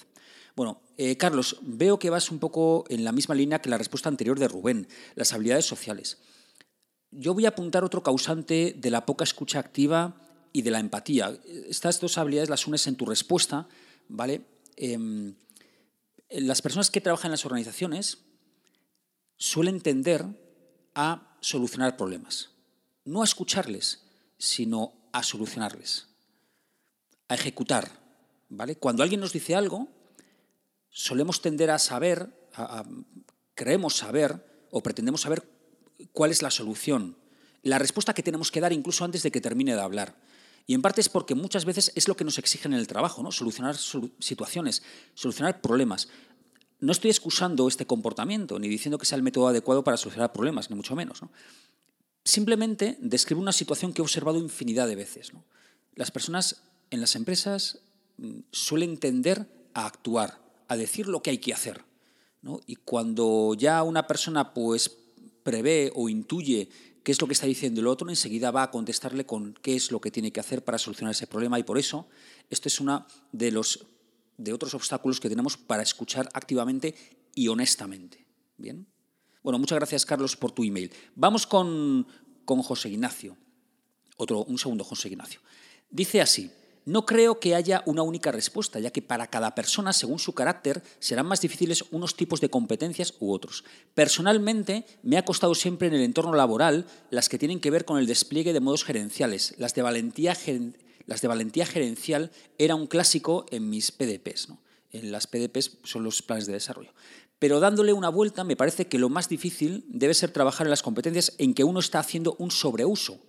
Bueno, 0.55 0.81
eh, 0.97 1.17
Carlos, 1.17 1.57
veo 1.61 1.97
que 1.97 2.11
vas 2.11 2.29
un 2.29 2.39
poco 2.39 2.85
en 2.89 3.03
la 3.03 3.11
misma 3.11 3.33
línea 3.33 3.59
que 3.59 3.69
la 3.69 3.77
respuesta 3.77 4.09
anterior 4.09 4.37
de 4.37 4.47
Rubén, 4.47 4.87
las 5.15 5.33
habilidades 5.33 5.65
sociales. 5.65 6.19
Yo 7.09 7.33
voy 7.33 7.45
a 7.45 7.49
apuntar 7.49 7.83
otro 7.83 8.03
causante 8.03 8.75
de 8.77 8.91
la 8.91 9.05
poca 9.05 9.23
escucha 9.23 9.59
activa 9.59 10.15
y 10.51 10.61
de 10.61 10.71
la 10.71 10.79
empatía. 10.79 11.35
Estas 11.67 11.99
dos 11.99 12.17
habilidades 12.17 12.49
las 12.49 12.67
unes 12.67 12.85
en 12.85 12.95
tu 12.95 13.05
respuesta, 13.05 13.67
¿vale? 14.07 14.45
Em, 14.75 15.35
las 16.29 16.61
personas 16.61 16.91
que 16.91 17.01
trabajan 17.01 17.29
en 17.29 17.33
las 17.33 17.45
organizaciones 17.45 18.19
suelen 19.37 19.81
tender 19.81 20.25
a 20.95 21.37
solucionar 21.41 21.97
problemas. 21.97 22.51
No 23.05 23.21
a 23.21 23.25
escucharles, 23.25 24.03
sino 24.37 24.93
a 25.11 25.23
solucionarles, 25.23 26.07
a 27.33 27.35
ejecutar. 27.35 27.91
¿vale? 28.49 28.75
Cuando 28.77 29.03
alguien 29.03 29.19
nos 29.19 29.33
dice 29.33 29.55
algo, 29.55 29.89
solemos 30.89 31.41
tender 31.41 31.71
a 31.71 31.79
saber, 31.79 32.29
creemos 33.55 33.95
saber 33.95 34.45
o 34.71 34.81
pretendemos 34.81 35.21
saber 35.21 35.47
cuál 36.11 36.31
es 36.31 36.41
la 36.41 36.51
solución, 36.51 37.17
la 37.63 37.79
respuesta 37.79 38.13
que 38.13 38.23
tenemos 38.23 38.51
que 38.51 38.61
dar 38.61 38.73
incluso 38.73 39.05
antes 39.05 39.23
de 39.23 39.31
que 39.31 39.41
termine 39.41 39.73
de 39.73 39.81
hablar. 39.81 40.15
Y 40.65 40.73
en 40.73 40.81
parte 40.81 41.01
es 41.01 41.09
porque 41.09 41.35
muchas 41.35 41.65
veces 41.65 41.91
es 41.95 42.07
lo 42.07 42.15
que 42.15 42.23
nos 42.23 42.37
exigen 42.37 42.73
en 42.73 42.79
el 42.79 42.87
trabajo, 42.87 43.21
¿no? 43.21 43.31
solucionar 43.31 43.75
situaciones, 43.75 44.83
solucionar 45.13 45.61
problemas. 45.61 46.07
No 46.79 46.91
estoy 46.91 47.11
excusando 47.11 47.67
este 47.67 47.85
comportamiento, 47.85 48.59
ni 48.59 48.67
diciendo 48.67 48.97
que 48.97 49.05
sea 49.05 49.17
el 49.17 49.23
método 49.23 49.47
adecuado 49.47 49.83
para 49.83 49.97
solucionar 49.97 50.31
problemas, 50.31 50.69
ni 50.69 50.75
mucho 50.75 50.95
menos. 50.95 51.21
Simplemente 52.23 52.97
describo 53.01 53.41
una 53.41 53.51
situación 53.51 53.93
que 53.93 54.01
he 54.01 54.03
observado 54.03 54.37
infinidad 54.37 54.87
de 54.87 54.95
veces. 54.95 55.31
Las 55.95 56.11
personas 56.11 56.61
en 56.93 57.01
las 57.01 57.15
empresas 57.15 57.79
mm, 58.17 58.39
suelen 58.51 58.97
tender 58.97 59.47
a 59.73 59.87
actuar, 59.87 60.39
a 60.67 60.77
decir 60.77 61.07
lo 61.07 61.23
que 61.23 61.31
hay 61.31 61.39
que 61.39 61.53
hacer. 61.53 61.83
Y 62.67 62.75
cuando 62.75 63.55
ya 63.57 63.81
una 63.83 64.05
persona 64.05 64.53
pues, 64.53 64.95
prevé 65.43 65.91
o 65.95 66.09
intuye 66.09 66.69
qué 67.03 67.11
es 67.11 67.21
lo 67.21 67.27
que 67.27 67.33
está 67.33 67.47
diciendo 67.47 67.81
el 67.81 67.87
otro, 67.87 68.09
enseguida 68.09 68.51
va 68.51 68.63
a 68.63 68.71
contestarle 68.71 69.25
con 69.25 69.53
qué 69.61 69.75
es 69.75 69.91
lo 69.91 70.01
que 70.01 70.11
tiene 70.11 70.31
que 70.31 70.41
hacer 70.41 70.63
para 70.63 70.77
solucionar 70.77 71.13
ese 71.13 71.25
problema. 71.25 71.57
Y 71.57 71.63
por 71.63 71.77
eso, 71.77 72.07
este 72.49 72.67
es 72.67 72.79
uno 72.79 73.07
de 73.31 73.51
los 73.51 73.87
de 74.37 74.51
otros 74.51 74.73
obstáculos 74.73 75.19
que 75.19 75.29
tenemos 75.29 75.57
para 75.57 75.83
escuchar 75.83 76.27
activamente 76.33 76.95
y 77.33 77.47
honestamente. 77.47 78.25
Bien. 78.57 78.85
Bueno, 79.41 79.57
muchas 79.57 79.77
gracias, 79.77 80.05
Carlos, 80.05 80.35
por 80.35 80.51
tu 80.51 80.63
email. 80.63 80.91
Vamos 81.15 81.47
con, 81.47 82.05
con 82.45 82.61
José 82.61 82.89
Ignacio. 82.89 83.37
Otro, 84.17 84.43
un 84.43 84.57
segundo, 84.57 84.83
José 84.83 85.07
Ignacio. 85.07 85.39
Dice 85.89 86.19
así. 86.19 86.51
No 86.85 87.05
creo 87.05 87.39
que 87.39 87.55
haya 87.55 87.81
una 87.85 88.03
única 88.03 88.31
respuesta, 88.33 88.77
ya 88.79 88.91
que 88.91 89.01
para 89.01 89.27
cada 89.27 89.55
persona, 89.55 89.93
según 89.93 90.19
su 90.19 90.33
carácter, 90.33 90.83
serán 90.99 91.27
más 91.27 91.39
difíciles 91.39 91.85
unos 91.91 92.15
tipos 92.15 92.41
de 92.41 92.49
competencias 92.49 93.13
u 93.19 93.31
otros. 93.31 93.63
Personalmente, 93.93 94.85
me 95.01 95.17
ha 95.17 95.23
costado 95.23 95.55
siempre 95.55 95.87
en 95.87 95.93
el 95.93 96.01
entorno 96.01 96.33
laboral 96.33 96.85
las 97.09 97.29
que 97.29 97.39
tienen 97.39 97.61
que 97.61 97.71
ver 97.71 97.85
con 97.85 97.99
el 97.99 98.05
despliegue 98.05 98.51
de 98.51 98.59
modos 98.59 98.83
gerenciales. 98.83 99.55
Las 99.57 99.73
de 99.75 99.81
valentía, 99.81 100.35
gerencial 101.65 102.31
era 102.57 102.75
un 102.75 102.87
clásico 102.87 103.45
en 103.49 103.69
mis 103.69 103.91
PDPs. 103.93 104.49
En 104.91 105.13
las 105.13 105.25
PDPs 105.27 105.77
son 105.83 106.03
los 106.03 106.21
planes 106.21 106.47
de 106.47 106.53
desarrollo. 106.53 106.93
Pero 107.39 107.61
dándole 107.61 107.93
una 107.93 108.09
vuelta, 108.09 108.43
me 108.43 108.57
parece 108.57 108.87
que 108.87 108.99
lo 108.99 109.07
más 109.07 109.29
difícil 109.29 109.85
debe 109.87 110.13
ser 110.13 110.31
trabajar 110.31 110.67
en 110.67 110.71
las 110.71 110.83
competencias 110.83 111.33
en 111.37 111.53
que 111.53 111.63
uno 111.63 111.79
está 111.79 111.99
haciendo 111.99 112.35
un 112.39 112.51
sobreuso 112.51 113.21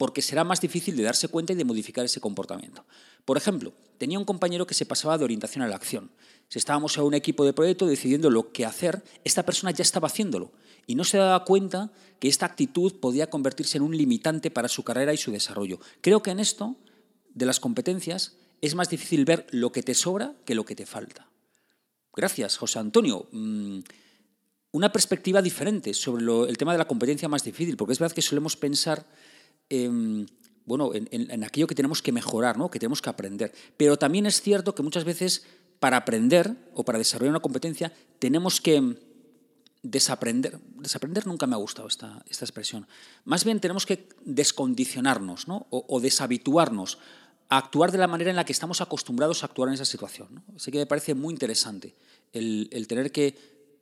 porque 0.00 0.22
será 0.22 0.44
más 0.44 0.62
difícil 0.62 0.96
de 0.96 1.02
darse 1.02 1.28
cuenta 1.28 1.52
y 1.52 1.56
de 1.56 1.66
modificar 1.66 2.06
ese 2.06 2.22
comportamiento. 2.22 2.86
Por 3.26 3.36
ejemplo, 3.36 3.74
tenía 3.98 4.18
un 4.18 4.24
compañero 4.24 4.66
que 4.66 4.72
se 4.72 4.86
pasaba 4.86 5.18
de 5.18 5.24
orientación 5.24 5.62
a 5.62 5.68
la 5.68 5.76
acción. 5.76 6.10
Si 6.48 6.58
estábamos 6.58 6.96
en 6.96 7.04
un 7.04 7.12
equipo 7.12 7.44
de 7.44 7.52
proyecto 7.52 7.86
decidiendo 7.86 8.30
lo 8.30 8.50
que 8.50 8.64
hacer, 8.64 9.04
esta 9.24 9.44
persona 9.44 9.72
ya 9.72 9.82
estaba 9.82 10.08
haciéndolo 10.08 10.52
y 10.86 10.94
no 10.94 11.04
se 11.04 11.18
daba 11.18 11.44
cuenta 11.44 11.92
que 12.18 12.28
esta 12.28 12.46
actitud 12.46 12.94
podía 12.94 13.28
convertirse 13.28 13.76
en 13.76 13.82
un 13.82 13.94
limitante 13.94 14.50
para 14.50 14.68
su 14.68 14.84
carrera 14.84 15.12
y 15.12 15.18
su 15.18 15.32
desarrollo. 15.32 15.80
Creo 16.00 16.22
que 16.22 16.30
en 16.30 16.40
esto, 16.40 16.76
de 17.34 17.44
las 17.44 17.60
competencias, 17.60 18.38
es 18.62 18.74
más 18.74 18.88
difícil 18.88 19.26
ver 19.26 19.48
lo 19.50 19.70
que 19.70 19.82
te 19.82 19.92
sobra 19.92 20.34
que 20.46 20.54
lo 20.54 20.64
que 20.64 20.76
te 20.76 20.86
falta. 20.86 21.28
Gracias, 22.16 22.56
José 22.56 22.78
Antonio. 22.78 23.28
Mm, 23.32 23.80
una 24.72 24.90
perspectiva 24.90 25.42
diferente 25.42 25.92
sobre 25.92 26.24
el 26.48 26.56
tema 26.56 26.72
de 26.72 26.78
la 26.78 26.88
competencia 26.88 27.28
más 27.28 27.44
difícil, 27.44 27.76
porque 27.76 27.92
es 27.92 27.98
verdad 27.98 28.14
que 28.14 28.22
solemos 28.22 28.56
pensar 28.56 29.04
Em, 29.70 30.26
bueno, 30.66 30.90
en, 30.94 31.42
aquello 31.42 31.66
que 31.66 31.74
tenemos 31.74 32.02
que 32.02 32.12
mejorar, 32.12 32.56
¿no? 32.56 32.70
que 32.70 32.78
tenemos 32.78 33.02
que 33.02 33.10
aprender. 33.10 33.52
Pero 33.76 33.96
también 33.96 34.26
es 34.26 34.40
cierto 34.40 34.74
que 34.74 34.82
muchas 34.82 35.04
veces 35.04 35.44
para 35.80 35.96
aprender 35.96 36.54
o 36.74 36.84
para 36.84 36.98
desarrollar 36.98 37.30
una 37.30 37.40
competencia 37.40 37.92
tenemos 38.18 38.60
que 38.60 38.96
desaprender. 39.82 40.60
Desaprender 40.76 41.26
nunca 41.26 41.46
me 41.46 41.54
ha 41.54 41.58
gustado 41.58 41.88
esta, 41.88 42.22
esta 42.28 42.44
expresión. 42.44 42.86
Más 43.24 43.44
bien 43.44 43.58
tenemos 43.58 43.84
que 43.84 44.08
descondicionarnos 44.24 45.48
¿no? 45.48 45.66
o, 45.70 46.00
deshabituarnos 46.00 46.98
a 47.48 47.58
actuar 47.58 47.90
de 47.90 47.98
la 47.98 48.06
manera 48.06 48.30
en 48.30 48.36
la 48.36 48.44
que 48.44 48.52
estamos 48.52 48.80
acostumbrados 48.80 49.42
a 49.42 49.46
actuar 49.46 49.70
en 49.70 49.74
esa 49.74 49.84
situación. 49.84 50.44
Así 50.54 50.70
que 50.70 50.78
me 50.78 50.86
parece 50.86 51.14
muy 51.14 51.32
interesante 51.32 51.96
el, 52.32 52.68
el 52.70 52.86
tener 52.86 53.10
que 53.10 53.36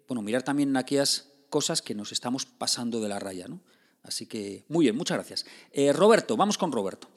bueno, 0.09 0.23
mirar 0.23 0.42
también 0.42 0.75
aquellas 0.76 1.28
cosas 1.50 1.83
que 1.83 1.95
nos 1.95 2.12
estamos 2.12 2.47
pasando 2.47 3.00
de 3.00 3.09
la 3.11 3.18
raya. 3.18 3.47
¿no? 3.47 3.61
Así 4.08 4.26
que, 4.26 4.64
muy 4.68 4.86
bien, 4.86 4.96
muchas 4.96 5.18
gracias. 5.18 5.46
Eh, 5.72 5.92
Roberto, 5.92 6.36
vamos 6.36 6.58
con 6.58 6.72
Roberto. 6.72 7.08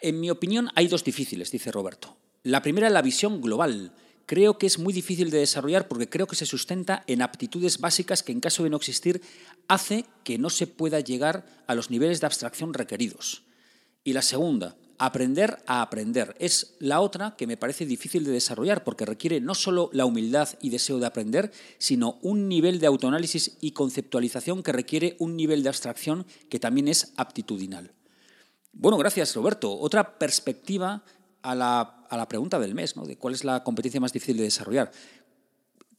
En 0.00 0.20
mi 0.20 0.30
opinión, 0.30 0.70
hay 0.74 0.88
dos 0.88 1.04
difíciles, 1.04 1.50
dice 1.50 1.72
Roberto. 1.72 2.16
La 2.44 2.62
primera 2.62 2.86
es 2.86 2.92
la 2.92 3.02
visión 3.02 3.42
global. 3.42 3.92
Creo 4.24 4.58
que 4.58 4.66
es 4.66 4.78
muy 4.78 4.92
difícil 4.92 5.30
de 5.30 5.38
desarrollar 5.38 5.88
porque 5.88 6.08
creo 6.08 6.26
que 6.26 6.36
se 6.36 6.46
sustenta 6.46 7.02
en 7.06 7.22
aptitudes 7.22 7.78
básicas 7.78 8.22
que 8.22 8.32
en 8.32 8.40
caso 8.40 8.62
de 8.62 8.70
no 8.70 8.76
existir 8.76 9.20
hace 9.66 10.04
que 10.22 10.38
no 10.38 10.50
se 10.50 10.66
pueda 10.66 11.00
llegar 11.00 11.46
a 11.66 11.74
los 11.74 11.90
niveles 11.90 12.20
de 12.20 12.26
abstracción 12.26 12.74
requeridos. 12.74 13.42
Y 14.04 14.12
la 14.12 14.22
segunda, 14.22 14.76
aprender 14.98 15.62
a 15.66 15.80
aprender. 15.80 16.34
Es 16.38 16.74
la 16.80 17.00
otra 17.00 17.36
que 17.36 17.46
me 17.46 17.56
parece 17.56 17.86
difícil 17.86 18.24
de 18.24 18.32
desarrollar 18.32 18.84
porque 18.84 19.06
requiere 19.06 19.40
no 19.40 19.54
solo 19.54 19.90
la 19.92 20.04
humildad 20.04 20.48
y 20.60 20.70
deseo 20.70 20.98
de 20.98 21.06
aprender, 21.06 21.52
sino 21.78 22.18
un 22.22 22.48
nivel 22.48 22.80
de 22.80 22.86
autoanálisis 22.86 23.56
y 23.60 23.72
conceptualización 23.72 24.62
que 24.62 24.72
requiere 24.72 25.16
un 25.18 25.36
nivel 25.36 25.62
de 25.62 25.68
abstracción 25.68 26.26
que 26.48 26.58
también 26.58 26.88
es 26.88 27.12
aptitudinal. 27.16 27.92
Bueno, 28.72 28.98
gracias 28.98 29.34
Roberto. 29.34 29.78
Otra 29.78 30.18
perspectiva 30.18 31.02
a 31.42 31.54
la, 31.54 32.26
pregunta 32.28 32.58
del 32.58 32.74
mes, 32.74 32.96
¿no? 32.96 33.06
de 33.06 33.16
cuál 33.16 33.34
es 33.34 33.44
la 33.44 33.62
competencia 33.62 34.00
más 34.00 34.12
difícil 34.12 34.36
de 34.36 34.44
desarrollar. 34.44 34.90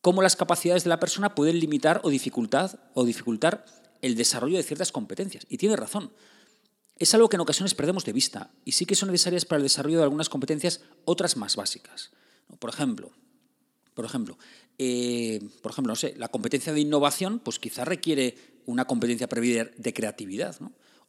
Cómo 0.01 0.21
las 0.21 0.35
capacidades 0.35 0.83
de 0.83 0.89
la 0.89 0.99
persona 0.99 1.35
pueden 1.35 1.59
limitar 1.59 2.01
o 2.03 2.09
dificultar, 2.09 2.89
o 2.93 3.03
dificultar 3.03 3.65
el 4.01 4.15
desarrollo 4.15 4.57
de 4.57 4.63
ciertas 4.63 4.91
competencias. 4.91 5.45
Y 5.49 5.57
tiene 5.57 5.75
razón 5.75 6.11
es 6.99 7.13
algo 7.13 7.29
que 7.29 7.37
en 7.37 7.41
ocasiones 7.41 7.73
perdemos 7.73 8.03
de 8.03 8.13
vista 8.13 8.51
y 8.65 8.73
sí 8.73 8.85
que 8.85 8.95
son 8.95 9.09
necesarias 9.09 9.45
para 9.45 9.57
el 9.57 9.63
desarrollo 9.63 9.97
de 9.97 10.03
algunas 10.03 10.29
competencias, 10.29 10.81
otras 11.05 11.37
más 11.37 11.55
básicas. 11.55 12.11
Por 12.59 12.69
ejemplo, 12.69 13.11
por 13.93 14.05
ejemplo, 14.05 14.37
eh, 14.77 15.39
por 15.61 15.71
ejemplo, 15.71 15.91
no 15.91 15.95
sé, 15.95 16.13
la 16.17 16.27
competencia 16.27 16.73
de 16.73 16.81
innovación, 16.81 17.39
pues 17.39 17.57
quizá 17.57 17.85
requiere 17.85 18.35
una 18.65 18.85
competencia 18.85 19.27
previa 19.27 19.71
de 19.75 19.93
creatividad, 19.93 20.57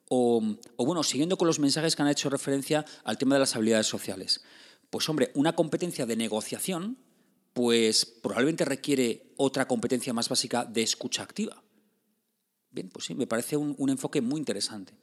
O, 0.09 0.43
o, 0.77 0.87
bueno, 0.87 1.03
siguiendo 1.03 1.37
con 1.37 1.47
los 1.47 1.61
mensajes 1.61 1.95
que 1.95 2.03
han 2.03 2.09
hecho 2.09 2.31
referencia 2.31 2.85
al 3.05 3.17
tema 3.19 3.37
de 3.37 3.41
las 3.41 3.55
habilidades 3.55 3.87
sociales. 3.87 4.43
Pues 4.91 5.09
hombre, 5.09 5.31
una 5.35 5.55
competencia 5.55 6.05
de 6.05 6.17
negociación, 6.17 6.99
pues 7.53 8.07
probablemente 8.07 8.65
requiere 8.65 9.33
otra 9.37 9.69
competencia 9.69 10.13
más 10.13 10.29
básica 10.29 10.65
de 10.65 10.83
escucha 10.83 11.23
activa. 11.23 11.63
Bien, 12.71 12.89
pues 12.89 13.07
sí, 13.07 13.15
me 13.15 13.27
parece 13.27 13.57
un 13.57 13.89
enfoque 13.89 14.21
muy 14.21 14.39
interesante. 14.39 14.95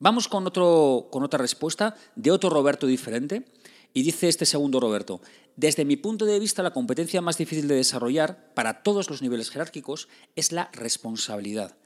Vamos 0.00 0.28
con, 0.28 0.46
otro, 0.46 1.08
con 1.10 1.24
otra 1.24 1.38
respuesta 1.38 1.96
de 2.14 2.30
otro 2.30 2.50
Roberto 2.50 2.86
diferente. 2.86 3.44
Y 3.94 4.02
dice 4.02 4.28
este 4.28 4.46
segundo 4.46 4.80
Roberto, 4.80 5.20
desde 5.56 5.84
mi 5.84 5.96
punto 5.96 6.26
de 6.26 6.38
vista 6.38 6.62
la 6.62 6.72
competencia 6.72 7.22
más 7.22 7.38
difícil 7.38 7.66
de 7.68 7.74
desarrollar 7.74 8.52
para 8.54 8.82
todos 8.82 9.08
los 9.08 9.22
niveles 9.22 9.50
jerárquicos 9.50 10.08
es 10.36 10.52
la 10.52 10.70
responsabilidad. 10.72 11.76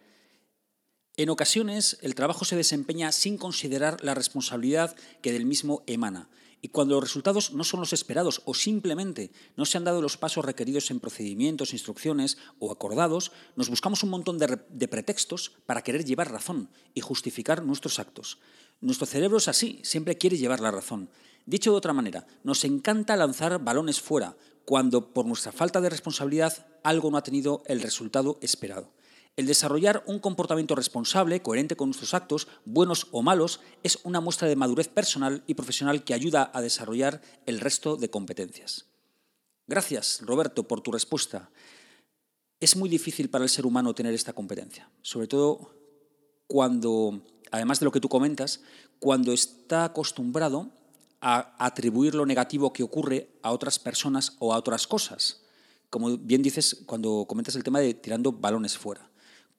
En 1.16 1.30
ocasiones 1.30 1.98
el 2.02 2.14
trabajo 2.14 2.44
se 2.44 2.56
desempeña 2.56 3.12
sin 3.12 3.38
considerar 3.38 4.02
la 4.02 4.14
responsabilidad 4.14 4.96
que 5.22 5.32
del 5.32 5.46
mismo 5.46 5.84
emana 5.86 6.28
y 6.64 6.68
cuando 6.68 6.94
los 6.94 7.02
resultados 7.02 7.52
no 7.52 7.64
son 7.64 7.80
los 7.80 7.92
esperados 7.92 8.40
o 8.44 8.54
simplemente 8.54 9.32
no 9.56 9.66
se 9.66 9.76
han 9.76 9.84
dado 9.84 10.00
los 10.00 10.16
pasos 10.16 10.44
requeridos 10.44 10.92
en 10.92 11.00
procedimientos, 11.00 11.72
instrucciones 11.72 12.38
o 12.60 12.70
acordados, 12.70 13.32
nos 13.56 13.68
buscamos 13.68 14.04
un 14.04 14.10
montón 14.10 14.38
de, 14.38 14.88
pretextos 14.88 15.52
para 15.66 15.82
querer 15.82 16.04
llevar 16.04 16.30
razón 16.30 16.70
y 16.94 17.00
justificar 17.00 17.64
nuestros 17.64 17.98
actos. 17.98 18.38
Nuestro 18.80 19.06
cerebro 19.06 19.38
es 19.38 19.48
así, 19.48 19.80
siempre 19.82 20.16
quiere 20.16 20.38
llevar 20.38 20.60
la 20.60 20.70
razón. 20.70 21.10
Dicho 21.46 21.72
de 21.72 21.78
otra 21.78 21.92
manera, 21.92 22.28
nos 22.44 22.62
encanta 22.62 23.16
lanzar 23.16 23.58
balones 23.58 24.00
fuera 24.00 24.36
cuando 24.64 25.12
por 25.12 25.26
nuestra 25.26 25.50
falta 25.50 25.80
de 25.80 25.90
responsabilidad 25.90 26.64
algo 26.84 27.10
no 27.10 27.16
ha 27.16 27.24
tenido 27.24 27.64
el 27.66 27.82
resultado 27.82 28.38
esperado. 28.40 28.92
El 29.34 29.46
desarrollar 29.46 30.02
un 30.06 30.18
comportamiento 30.18 30.74
responsable, 30.74 31.40
coherente 31.40 31.74
con 31.74 31.88
nuestros 31.88 32.12
actos, 32.12 32.48
buenos 32.66 33.06
o 33.12 33.22
malos, 33.22 33.60
es 33.82 33.98
una 34.04 34.20
muestra 34.20 34.46
de 34.46 34.56
madurez 34.56 34.88
personal 34.88 35.42
y 35.46 35.54
profesional 35.54 36.04
que 36.04 36.12
ayuda 36.12 36.50
a 36.52 36.60
desarrollar 36.60 37.22
el 37.46 37.60
resto 37.60 37.96
de 37.96 38.10
competencias. 38.10 38.86
Gracias, 39.66 40.20
Roberto, 40.22 40.68
por 40.68 40.82
tu 40.82 40.92
respuesta. 40.92 41.50
Es 42.60 42.76
muy 42.76 42.90
difícil 42.90 43.30
para 43.30 43.44
el 43.44 43.50
ser 43.50 43.64
humano 43.64 43.94
tener 43.94 44.12
esta 44.12 44.34
competencia, 44.34 44.90
sobre 45.00 45.28
todo 45.28 45.74
cuando, 46.46 47.22
además 47.50 47.80
de 47.80 47.86
lo 47.86 47.92
que 47.92 48.00
tú 48.00 48.10
comentas, 48.10 48.60
cuando 48.98 49.32
está 49.32 49.84
acostumbrado 49.84 50.70
a 51.22 51.56
atribuir 51.64 52.14
lo 52.14 52.26
negativo 52.26 52.72
que 52.74 52.82
ocurre 52.82 53.30
a 53.42 53.52
otras 53.52 53.78
personas 53.78 54.36
o 54.40 54.52
a 54.52 54.58
otras 54.58 54.86
cosas. 54.86 55.40
Como 55.88 56.18
bien 56.18 56.42
dices 56.42 56.82
cuando 56.84 57.24
comentas 57.26 57.54
el 57.56 57.64
tema 57.64 57.80
de 57.80 57.94
tirando 57.94 58.32
balones 58.32 58.76
fuera. 58.76 59.11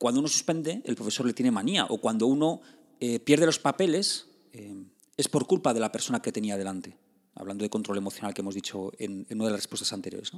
Cuando 0.03 0.19
uno 0.19 0.27
suspende, 0.27 0.81
el 0.83 0.95
profesor 0.95 1.25
le 1.25 1.31
tiene 1.31 1.49
manía, 1.49 1.85
o 1.85 1.97
cuando 1.97 2.27
uno 2.27 2.59
eh, 2.99 3.21
pierde 3.21 3.45
los 3.45 3.57
papeles, 3.57 4.25
eh, 4.51 4.83
es 5.15 5.29
por 5.29 5.47
culpa 5.47 5.73
de 5.73 5.79
la 5.79 5.93
persona 5.93 6.21
que 6.21 6.33
tenía 6.33 6.57
delante, 6.57 6.97
hablando 7.35 7.63
de 7.63 7.69
control 7.69 7.99
emocional 7.99 8.33
que 8.33 8.41
hemos 8.41 8.53
dicho 8.53 8.91
en, 8.99 9.25
una 9.29 9.45
de 9.45 9.51
las 9.51 9.61
respuestas 9.61 9.93
anteriores. 9.93 10.33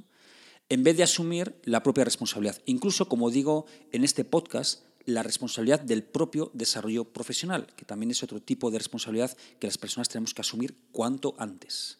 En 0.69 0.83
vez 0.83 0.97
de 0.97 1.01
asumir 1.01 1.59
la 1.63 1.81
propia 1.81 2.03
responsabilidad, 2.03 2.61
incluso, 2.67 3.09
como 3.09 3.31
digo 3.31 3.65
en 3.91 4.03
este 4.03 4.23
podcast, 4.23 4.83
la 5.05 5.23
responsabilidad 5.23 5.79
del 5.79 6.03
propio 6.03 6.51
desarrollo 6.53 7.05
profesional, 7.05 7.65
que 7.75 7.85
también 7.85 8.11
es 8.11 8.21
otro 8.21 8.39
tipo 8.39 8.69
de 8.69 8.77
responsabilidad 8.77 9.35
que 9.57 9.65
las 9.65 9.79
personas 9.79 10.09
tenemos 10.09 10.35
que 10.35 10.41
asumir 10.41 10.75
cuanto 10.91 11.33
antes. 11.39 11.97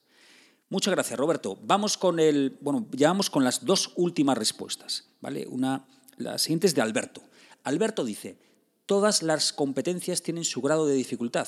Muchas 0.69 0.93
gracias, 0.93 1.17
Roberto. 1.17 1.57
Vamos 1.63 1.97
con 1.97 2.19
el, 2.19 2.59
bueno, 2.61 2.85
ya 2.91 3.07
vamos 3.07 3.31
con 3.31 3.43
las 3.43 3.65
dos 3.65 3.91
últimas 3.95 4.37
respuestas, 4.37 5.05
¿vale? 5.19 5.47
Una, 5.47 5.87
la 6.17 6.37
siguiente 6.37 6.67
es 6.67 6.75
de 6.75 6.81
Alberto. 6.83 7.23
Alberto 7.65 8.05
dice: 8.05 8.37
"Todas 8.85 9.23
las 9.23 9.51
competencias 9.51 10.21
tienen 10.21 10.45
su 10.45 10.61
grado 10.61 10.85
de 10.85 10.93
dificultad, 10.93 11.47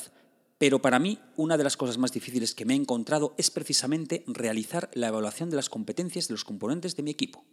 pero 0.58 0.82
para 0.82 0.98
mí 0.98 1.20
una 1.36 1.58
de 1.58 1.64
las 1.64 1.78
cosas 1.78 2.00
más 2.00 2.12
difíciles 2.12 2.56
que 2.56 2.66
me 2.66 2.74
he 2.74 2.76
encontrado 2.76 3.36
es 3.38 3.52
precisamente 3.52 4.24
realizar 4.26 4.90
la 4.94 5.10
evaluación 5.10 5.52
de 5.52 5.56
las 5.56 5.70
competencias 5.70 6.28
de 6.28 6.34
los 6.34 6.44
componentes 6.44 6.96
de 6.96 7.04
mi 7.04 7.12
equipo. 7.12 7.46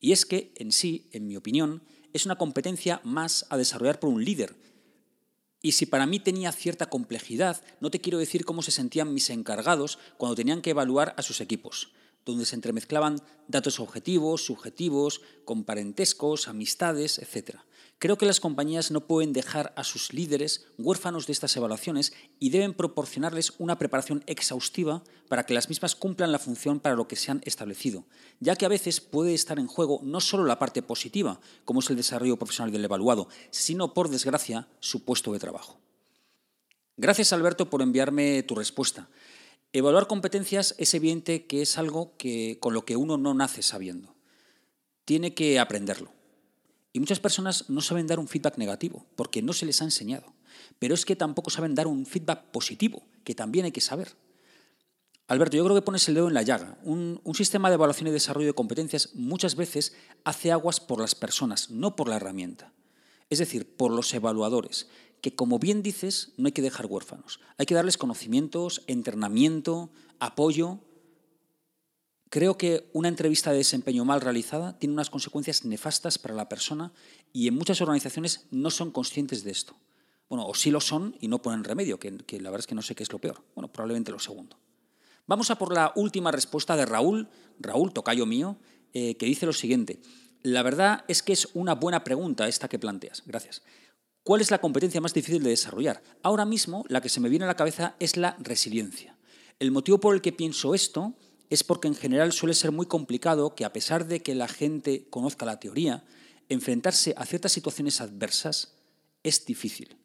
Y 0.00 0.10
es 0.10 0.26
que, 0.26 0.52
en 0.56 0.72
sí, 0.72 1.08
en 1.12 1.28
mi 1.28 1.36
opinión, 1.36 1.84
es 2.12 2.26
una 2.26 2.36
competencia 2.36 3.00
más 3.04 3.46
a 3.48 3.56
desarrollar 3.56 4.00
por 4.00 4.10
un 4.10 4.24
líder. 4.24 4.56
Y 5.62 5.72
si 5.72 5.86
para 5.86 6.06
mí 6.06 6.18
tenía 6.18 6.50
cierta 6.50 6.86
complejidad, 6.86 7.62
no 7.80 7.90
te 7.90 8.00
quiero 8.00 8.18
decir 8.18 8.44
cómo 8.44 8.60
se 8.60 8.72
sentían 8.72 9.14
mis 9.14 9.30
encargados 9.30 9.98
cuando 10.18 10.34
tenían 10.34 10.62
que 10.62 10.70
evaluar 10.70 11.14
a 11.16 11.22
sus 11.22 11.40
equipos 11.40 11.92
donde 12.24 12.46
se 12.46 12.54
entremezclaban 12.54 13.20
datos 13.48 13.80
objetivos, 13.80 14.44
subjetivos, 14.44 15.20
con 15.44 15.64
parentescos, 15.64 16.48
amistades, 16.48 17.18
etc. 17.18 17.58
Creo 18.04 18.18
que 18.18 18.26
las 18.26 18.38
compañías 18.38 18.90
no 18.90 19.06
pueden 19.06 19.32
dejar 19.32 19.72
a 19.76 19.82
sus 19.82 20.12
líderes 20.12 20.66
huérfanos 20.76 21.26
de 21.26 21.32
estas 21.32 21.56
evaluaciones 21.56 22.12
y 22.38 22.50
deben 22.50 22.74
proporcionarles 22.74 23.54
una 23.56 23.78
preparación 23.78 24.22
exhaustiva 24.26 25.02
para 25.30 25.46
que 25.46 25.54
las 25.54 25.70
mismas 25.70 25.94
cumplan 25.94 26.30
la 26.30 26.38
función 26.38 26.80
para 26.80 26.96
lo 26.96 27.08
que 27.08 27.16
se 27.16 27.30
han 27.30 27.40
establecido, 27.46 28.04
ya 28.40 28.56
que 28.56 28.66
a 28.66 28.68
veces 28.68 29.00
puede 29.00 29.32
estar 29.32 29.58
en 29.58 29.68
juego 29.68 30.00
no 30.02 30.20
solo 30.20 30.44
la 30.44 30.58
parte 30.58 30.82
positiva, 30.82 31.40
como 31.64 31.80
es 31.80 31.88
el 31.88 31.96
desarrollo 31.96 32.36
profesional 32.36 32.72
del 32.72 32.84
evaluado, 32.84 33.26
sino, 33.48 33.94
por 33.94 34.10
desgracia, 34.10 34.68
su 34.80 35.06
puesto 35.06 35.32
de 35.32 35.38
trabajo. 35.38 35.80
Gracias, 36.98 37.32
Alberto, 37.32 37.70
por 37.70 37.80
enviarme 37.80 38.42
tu 38.42 38.54
respuesta. 38.54 39.08
Evaluar 39.72 40.08
competencias 40.08 40.74
es 40.76 40.92
evidente 40.92 41.46
que 41.46 41.62
es 41.62 41.78
algo 41.78 42.18
que, 42.18 42.58
con 42.60 42.74
lo 42.74 42.84
que 42.84 42.96
uno 42.96 43.16
no 43.16 43.32
nace 43.32 43.62
sabiendo. 43.62 44.14
Tiene 45.06 45.32
que 45.32 45.58
aprenderlo. 45.58 46.12
Y 46.94 47.00
muchas 47.00 47.18
personas 47.18 47.68
no 47.68 47.80
saben 47.80 48.06
dar 48.06 48.20
un 48.20 48.28
feedback 48.28 48.56
negativo 48.56 49.04
porque 49.16 49.42
no 49.42 49.52
se 49.52 49.66
les 49.66 49.82
ha 49.82 49.84
enseñado. 49.84 50.32
Pero 50.78 50.94
es 50.94 51.04
que 51.04 51.16
tampoco 51.16 51.50
saben 51.50 51.74
dar 51.74 51.88
un 51.88 52.06
feedback 52.06 52.52
positivo, 52.52 53.02
que 53.24 53.34
también 53.34 53.64
hay 53.64 53.72
que 53.72 53.80
saber. 53.80 54.14
Alberto, 55.26 55.56
yo 55.56 55.64
creo 55.64 55.74
que 55.74 55.82
pones 55.82 56.06
el 56.08 56.14
dedo 56.14 56.28
en 56.28 56.34
la 56.34 56.42
llaga. 56.42 56.78
Un, 56.84 57.20
sistema 57.34 57.68
de 57.68 57.74
evaluación 57.74 58.06
y 58.06 58.12
desarrollo 58.12 58.46
de 58.46 58.52
competencias 58.52 59.10
muchas 59.14 59.56
veces 59.56 59.96
hace 60.22 60.52
aguas 60.52 60.78
por 60.78 61.00
las 61.00 61.16
personas, 61.16 61.68
no 61.68 61.96
por 61.96 62.08
la 62.08 62.16
herramienta. 62.16 62.72
Es 63.28 63.40
decir, 63.40 63.74
por 63.76 63.90
los 63.90 64.14
evaluadores, 64.14 64.86
que 65.20 65.34
como 65.34 65.58
bien 65.58 65.82
dices, 65.82 66.32
no 66.36 66.46
hay 66.46 66.52
que 66.52 66.62
dejar 66.62 66.86
huérfanos. 66.86 67.40
Hay 67.58 67.66
que 67.66 67.74
darles 67.74 67.98
conocimientos, 67.98 68.82
entrenamiento, 68.86 69.90
apoyo. 70.20 70.78
Creo 72.34 72.58
que 72.58 72.90
una 72.92 73.06
entrevista 73.06 73.52
de 73.52 73.58
desempeño 73.58 74.04
mal 74.04 74.20
realizada 74.20 74.76
tiene 74.76 74.92
unas 74.92 75.08
consecuencias 75.08 75.64
nefastas 75.64 76.18
para 76.18 76.34
la 76.34 76.48
persona 76.48 76.92
y 77.32 77.46
en 77.46 77.54
muchas 77.54 77.80
organizaciones 77.80 78.48
no 78.50 78.70
son 78.70 78.90
conscientes 78.90 79.44
de 79.44 79.52
esto. 79.52 79.76
Bueno, 80.28 80.44
o 80.44 80.52
sí 80.52 80.72
lo 80.72 80.80
son 80.80 81.16
y 81.20 81.28
no 81.28 81.40
ponen 81.40 81.62
remedio, 81.62 82.00
que, 82.00 82.10
la 82.10 82.50
verdad 82.50 82.58
es 82.58 82.66
que 82.66 82.74
no 82.74 82.82
sé 82.82 82.96
qué 82.96 83.04
es 83.04 83.12
lo 83.12 83.20
peor. 83.20 83.44
Bueno, 83.54 83.70
probablemente 83.70 84.10
lo 84.10 84.18
segundo. 84.18 84.58
Vamos 85.28 85.52
a 85.52 85.58
por 85.58 85.72
la 85.72 85.92
última 85.94 86.32
respuesta 86.32 86.74
de 86.74 86.84
Raúl, 86.86 87.28
Raúl, 87.60 87.92
tocayo 87.92 88.26
mío, 88.26 88.56
eh, 88.94 89.16
que 89.16 89.26
dice 89.26 89.46
lo 89.46 89.52
siguiente. 89.52 90.00
La 90.42 90.64
verdad 90.64 91.04
es 91.06 91.22
que 91.22 91.34
es 91.34 91.50
una 91.54 91.76
buena 91.76 92.02
pregunta 92.02 92.48
esta 92.48 92.66
que 92.66 92.80
planteas. 92.80 93.22
Gracias. 93.26 93.62
¿Cuál 94.24 94.40
es 94.40 94.50
la 94.50 94.60
competencia 94.60 95.00
más 95.00 95.14
difícil 95.14 95.44
de 95.44 95.50
desarrollar? 95.50 96.02
Ahora 96.24 96.46
mismo 96.46 96.84
la 96.88 97.00
que 97.00 97.10
se 97.10 97.20
me 97.20 97.28
viene 97.28 97.44
a 97.44 97.48
la 97.48 97.54
cabeza 97.54 97.94
es 98.00 98.16
la 98.16 98.36
resiliencia. 98.40 99.16
El 99.60 99.70
motivo 99.70 100.00
por 100.00 100.16
el 100.16 100.20
que 100.20 100.32
pienso 100.32 100.74
esto 100.74 101.14
es 101.50 101.64
porque 101.64 101.88
en 101.88 101.94
general 101.94 102.32
suele 102.32 102.54
ser 102.54 102.72
muy 102.72 102.86
complicado 102.86 103.54
que 103.54 103.64
a 103.64 103.72
pesar 103.72 104.06
de 104.06 104.22
que 104.22 104.34
la 104.34 104.48
gente 104.48 105.06
conozca 105.10 105.46
la 105.46 105.60
teoría, 105.60 106.04
enfrentarse 106.48 107.14
a 107.16 107.26
ciertas 107.26 107.52
situaciones 107.52 108.00
adversas 108.00 108.74
es 109.22 109.44
difícil. 109.44 109.96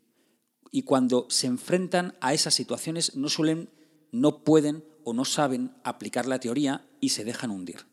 Y 0.72 0.84
cuando 0.84 1.26
se 1.30 1.48
enfrentan 1.48 2.16
a 2.22 2.34
esas 2.34 2.54
situaciones 2.54 3.16
no 3.16 3.30
suelen, 3.30 3.70
no 4.12 4.44
pueden 4.44 4.84
o 5.04 5.14
no 5.14 5.26
saben 5.26 5.76
aplicar 5.84 6.28
la 6.28 6.40
teoría 6.40 6.88
y 7.00 7.10
se 7.10 7.24
dejan 7.24 7.52
hundir. 7.52 7.88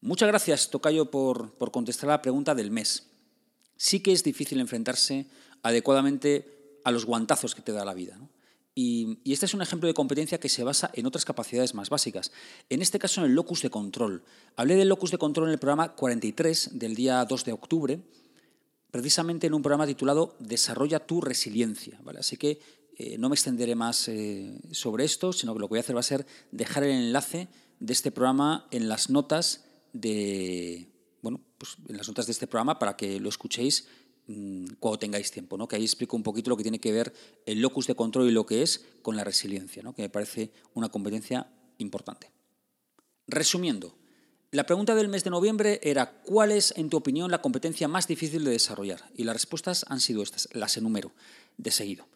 Muchas 0.00 0.28
gracias, 0.28 0.70
Tocayo, 0.70 1.10
por, 1.10 1.54
por 1.54 1.70
contestar 1.70 2.08
la 2.08 2.22
pregunta 2.22 2.54
del 2.54 2.70
mes 2.70 3.08
sí 3.78 4.00
que 4.00 4.12
es 4.12 4.22
difícil 4.22 4.60
enfrentarse 4.60 5.26
adecuadamente 5.62 6.80
a 6.84 6.90
los 6.90 7.06
guantazos 7.06 7.54
que 7.54 7.62
te 7.62 7.72
da 7.72 7.86
la 7.86 7.94
vida. 7.94 8.20
Y, 8.80 9.18
este 9.24 9.46
es 9.46 9.54
un 9.54 9.60
ejemplo 9.60 9.88
de 9.88 9.94
competencia 9.94 10.38
que 10.38 10.48
se 10.48 10.62
basa 10.62 10.92
en 10.94 11.04
otras 11.04 11.24
capacidades 11.24 11.74
más 11.74 11.90
básicas. 11.90 12.30
En 12.68 12.80
este 12.80 13.00
caso, 13.00 13.20
en 13.20 13.26
el 13.26 13.34
locus 13.34 13.60
de 13.62 13.70
control. 13.70 14.22
Hablé 14.54 14.76
del 14.76 14.88
locus 14.88 15.10
de 15.10 15.18
control 15.18 15.48
en 15.48 15.54
el 15.54 15.58
programa 15.58 15.96
43 15.96 16.78
del 16.78 16.94
día 16.94 17.24
2 17.24 17.44
de 17.44 17.52
octubre, 17.52 18.00
precisamente 18.92 19.48
en 19.48 19.54
un 19.54 19.62
programa 19.62 19.84
titulado 19.84 20.36
Desarrolla 20.38 21.00
tu 21.00 21.20
resiliencia. 21.20 22.00
Así 22.16 22.36
que 22.36 22.60
eh, 22.96 23.18
no 23.18 23.28
me 23.28 23.34
extenderé 23.34 23.74
más 23.74 24.06
eh, 24.06 24.60
sobre 24.70 25.04
esto, 25.04 25.32
sino 25.32 25.54
que 25.54 25.58
lo 25.58 25.66
que 25.66 25.70
voy 25.70 25.78
a 25.78 25.80
hacer 25.80 25.96
va 25.96 26.00
a 26.00 26.04
ser 26.04 26.24
dejar 26.52 26.84
el 26.84 26.92
enlace 26.92 27.48
de 27.80 27.92
este 27.92 28.12
programa 28.12 28.68
en 28.70 28.88
las 28.88 29.10
notas 29.10 29.64
de, 29.92 30.88
bueno, 31.20 31.40
pues 31.58 31.78
en 31.88 31.96
las 31.96 32.06
notas 32.06 32.26
de 32.26 32.32
este 32.32 32.46
programa 32.46 32.78
para 32.78 32.96
que 32.96 33.18
lo 33.18 33.28
escuchéis 33.28 33.88
mm, 34.28 34.66
cuando 34.78 34.98
tengáis 35.00 35.32
tiempo, 35.32 35.58
¿no? 35.58 35.66
que 35.66 35.74
ahí 35.74 35.84
explico 35.84 36.16
un 36.16 36.22
poquito 36.22 36.48
lo 36.50 36.56
que 36.56 36.62
tiene 36.62 36.78
que 36.78 36.92
ver 36.92 37.12
el 37.44 37.60
locus 37.60 37.88
de 37.88 37.96
control 37.96 38.28
y 38.28 38.32
lo 38.32 38.46
que 38.46 38.62
es 38.62 38.84
con 39.02 39.16
la 39.16 39.24
resiliencia, 39.24 39.82
¿no? 39.82 39.92
que 39.94 40.02
me 40.02 40.08
parece 40.08 40.52
una 40.74 40.88
competencia 40.88 41.50
importante. 41.78 42.30
Resumiendo, 43.26 43.98
la 44.50 44.64
pregunta 44.64 44.94
del 44.94 45.08
mes 45.08 45.24
de 45.24 45.30
noviembre 45.30 45.78
era 45.82 46.22
¿cuál 46.22 46.52
es, 46.52 46.72
en 46.76 46.88
tu 46.88 46.96
opinión, 46.96 47.30
la 47.30 47.42
competencia 47.42 47.88
más 47.88 48.08
difícil 48.08 48.44
de 48.44 48.52
desarrollar? 48.52 49.02
Y 49.14 49.24
las 49.24 49.34
respuestas 49.34 49.84
han 49.88 50.00
sido 50.00 50.22
estas, 50.22 50.48
las 50.52 50.78
enumero 50.78 51.12
de 51.58 51.70
seguido. 51.70 52.06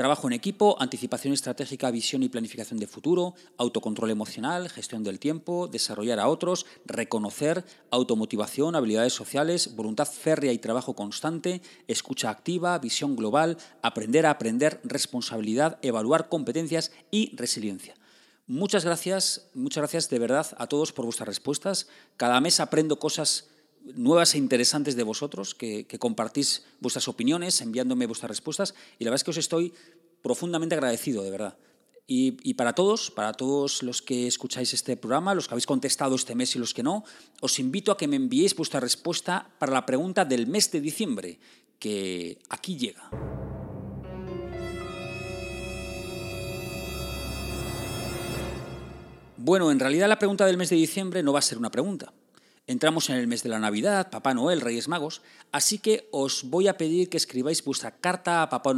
Trabajo 0.00 0.28
en 0.28 0.32
equipo, 0.32 0.80
anticipación 0.80 1.34
estratégica, 1.34 1.90
visión 1.90 2.22
y 2.22 2.30
planificación 2.30 2.80
de 2.80 2.86
futuro, 2.86 3.34
autocontrol 3.58 4.10
emocional, 4.10 4.70
gestión 4.70 5.04
del 5.04 5.18
tiempo, 5.18 5.68
desarrollar 5.68 6.20
a 6.20 6.28
otros, 6.28 6.64
reconocer, 6.86 7.66
automotivación, 7.90 8.76
habilidades 8.76 9.12
sociales, 9.12 9.76
voluntad 9.76 10.06
férrea 10.06 10.54
y 10.54 10.58
trabajo 10.58 10.94
constante, 10.94 11.60
escucha 11.86 12.30
activa, 12.30 12.78
visión 12.78 13.14
global, 13.14 13.58
aprender 13.82 14.24
a 14.24 14.30
aprender, 14.30 14.80
responsabilidad, 14.84 15.78
evaluar 15.82 16.30
competencias 16.30 16.92
y 17.10 17.36
resiliencia. 17.36 17.94
Muchas 18.46 18.86
gracias, 18.86 19.50
muchas 19.52 19.82
gracias 19.82 20.08
de 20.08 20.18
verdad 20.18 20.46
a 20.56 20.66
todos 20.66 20.94
por 20.94 21.04
vuestras 21.04 21.28
respuestas. 21.28 21.88
Cada 22.16 22.40
mes 22.40 22.58
aprendo 22.58 22.98
cosas 22.98 23.49
nuevas 23.94 24.34
e 24.34 24.38
interesantes 24.38 24.96
de 24.96 25.02
vosotros, 25.02 25.54
que, 25.54 25.86
compartís 25.98 26.64
vuestras 26.80 27.08
opiniones, 27.08 27.60
enviándome 27.60 28.06
vuestras 28.06 28.30
respuestas, 28.30 28.74
y 28.98 29.04
la 29.04 29.10
verdad 29.10 29.20
es 29.20 29.24
que 29.24 29.30
os 29.30 29.36
estoy 29.36 29.72
profundamente 30.22 30.74
agradecido, 30.74 31.22
de 31.22 31.30
verdad. 31.30 31.56
Y, 32.06 32.54
para 32.54 32.74
todos, 32.74 33.12
para 33.12 33.32
todos 33.32 33.84
los 33.84 34.02
que 34.02 34.26
escucháis 34.26 34.74
este 34.74 34.96
programa, 34.96 35.32
los 35.32 35.46
que 35.46 35.54
habéis 35.54 35.66
contestado 35.66 36.16
este 36.16 36.34
mes 36.34 36.56
y 36.56 36.58
los 36.58 36.74
que 36.74 36.82
no, 36.82 37.04
os 37.40 37.60
invito 37.60 37.92
a 37.92 37.96
que 37.96 38.08
me 38.08 38.16
enviéis 38.16 38.56
vuestra 38.56 38.80
respuesta 38.80 39.48
para 39.60 39.72
la 39.72 39.86
pregunta 39.86 40.24
del 40.24 40.48
mes 40.48 40.72
de 40.72 40.80
diciembre, 40.80 41.38
que 41.78 42.42
aquí 42.48 42.76
llega. 42.76 43.08
Bueno, 49.36 49.70
en 49.70 49.78
realidad 49.78 50.08
la 50.08 50.18
pregunta 50.18 50.44
del 50.46 50.56
mes 50.56 50.68
de 50.70 50.76
diciembre 50.76 51.22
no 51.22 51.32
va 51.32 51.38
a 51.38 51.42
ser 51.42 51.58
una 51.58 51.70
pregunta 51.70 52.12
Entramos 52.70 53.10
en 53.10 53.16
el 53.16 53.26
mes 53.26 53.42
de 53.42 53.48
la 53.48 53.58
Navidad, 53.58 54.10
Papá 54.12 54.32
Noel, 54.32 54.60
Reyes 54.60 54.86
Magos, 54.86 55.22
así 55.50 55.80
que 55.80 56.08
os 56.12 56.44
voy 56.44 56.68
a 56.68 56.76
pedir 56.76 57.08
que 57.08 57.16
escribáis 57.16 57.64
vuestra 57.64 57.96
carta 57.96 58.44
a 58.44 58.48
Papá, 58.48 58.74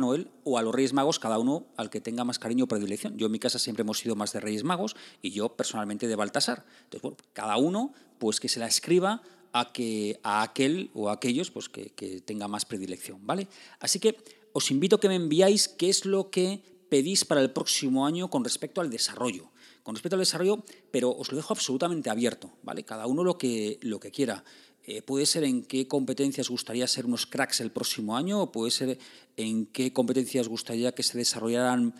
Noel, 0.00 0.28
o 0.42 0.58
a 0.58 0.62
los 0.62 0.74
Reyes 0.74 0.92
Magos, 0.92 1.20
cada 1.20 1.38
uno 1.38 1.66
al 1.76 1.88
que 1.88 2.00
tenga 2.00 2.24
más 2.24 2.40
cariño 2.40 2.64
o 2.64 2.66
predilección. 2.66 3.16
Yo 3.16 3.26
en 3.26 3.32
mi 3.32 3.38
casa 3.38 3.60
siempre 3.60 3.82
hemos 3.82 4.00
sido 4.00 4.16
más 4.16 4.32
de 4.32 4.40
Reyes 4.40 4.64
Magos 4.64 4.96
y 5.22 5.30
yo 5.30 5.50
personalmente 5.50 6.08
de 6.08 6.16
Baltasar. 6.16 6.66
Entonces, 6.82 7.02
bueno, 7.02 7.16
cada 7.32 7.56
uno 7.58 7.92
pues 8.18 8.40
que 8.40 8.48
se 8.48 8.58
la 8.58 8.66
escriba 8.66 9.22
a, 9.52 9.72
que, 9.72 10.18
a 10.24 10.42
aquel 10.42 10.90
o 10.92 11.08
a 11.08 11.12
aquellos 11.12 11.52
pues, 11.52 11.68
que, 11.68 11.90
que 11.90 12.22
tenga 12.22 12.48
más 12.48 12.64
predilección, 12.64 13.24
¿vale? 13.24 13.46
Así 13.78 14.00
que 14.00 14.16
os 14.52 14.68
invito 14.72 14.96
a 14.96 15.00
que 15.00 15.06
me 15.06 15.14
enviáis 15.14 15.68
qué 15.68 15.90
es 15.90 16.06
lo 16.06 16.30
que 16.30 16.60
pedís 16.88 17.24
para 17.24 17.40
el 17.40 17.52
próximo 17.52 18.04
año 18.04 18.30
con 18.30 18.42
respecto 18.42 18.80
al 18.80 18.90
desarrollo 18.90 19.51
con 19.82 19.94
respecto 19.94 20.16
al 20.16 20.20
desarrollo, 20.20 20.64
pero 20.90 21.10
os 21.10 21.30
lo 21.30 21.36
dejo 21.36 21.52
absolutamente 21.52 22.10
abierto, 22.10 22.52
¿vale? 22.62 22.84
Cada 22.84 23.06
uno 23.06 23.24
lo 23.24 23.38
que, 23.38 23.78
lo 23.82 23.98
que 24.00 24.10
quiera. 24.10 24.44
Eh, 24.84 25.02
puede 25.02 25.26
ser 25.26 25.44
en 25.44 25.62
qué 25.62 25.86
competencias 25.86 26.48
gustaría 26.48 26.86
ser 26.88 27.06
unos 27.06 27.26
cracks 27.26 27.60
el 27.60 27.70
próximo 27.70 28.16
año, 28.16 28.42
o 28.42 28.52
puede 28.52 28.70
ser 28.70 28.98
en 29.36 29.66
qué 29.66 29.92
competencias 29.92 30.48
gustaría 30.48 30.92
que 30.92 31.02
se 31.02 31.18
desarrollaran 31.18 31.94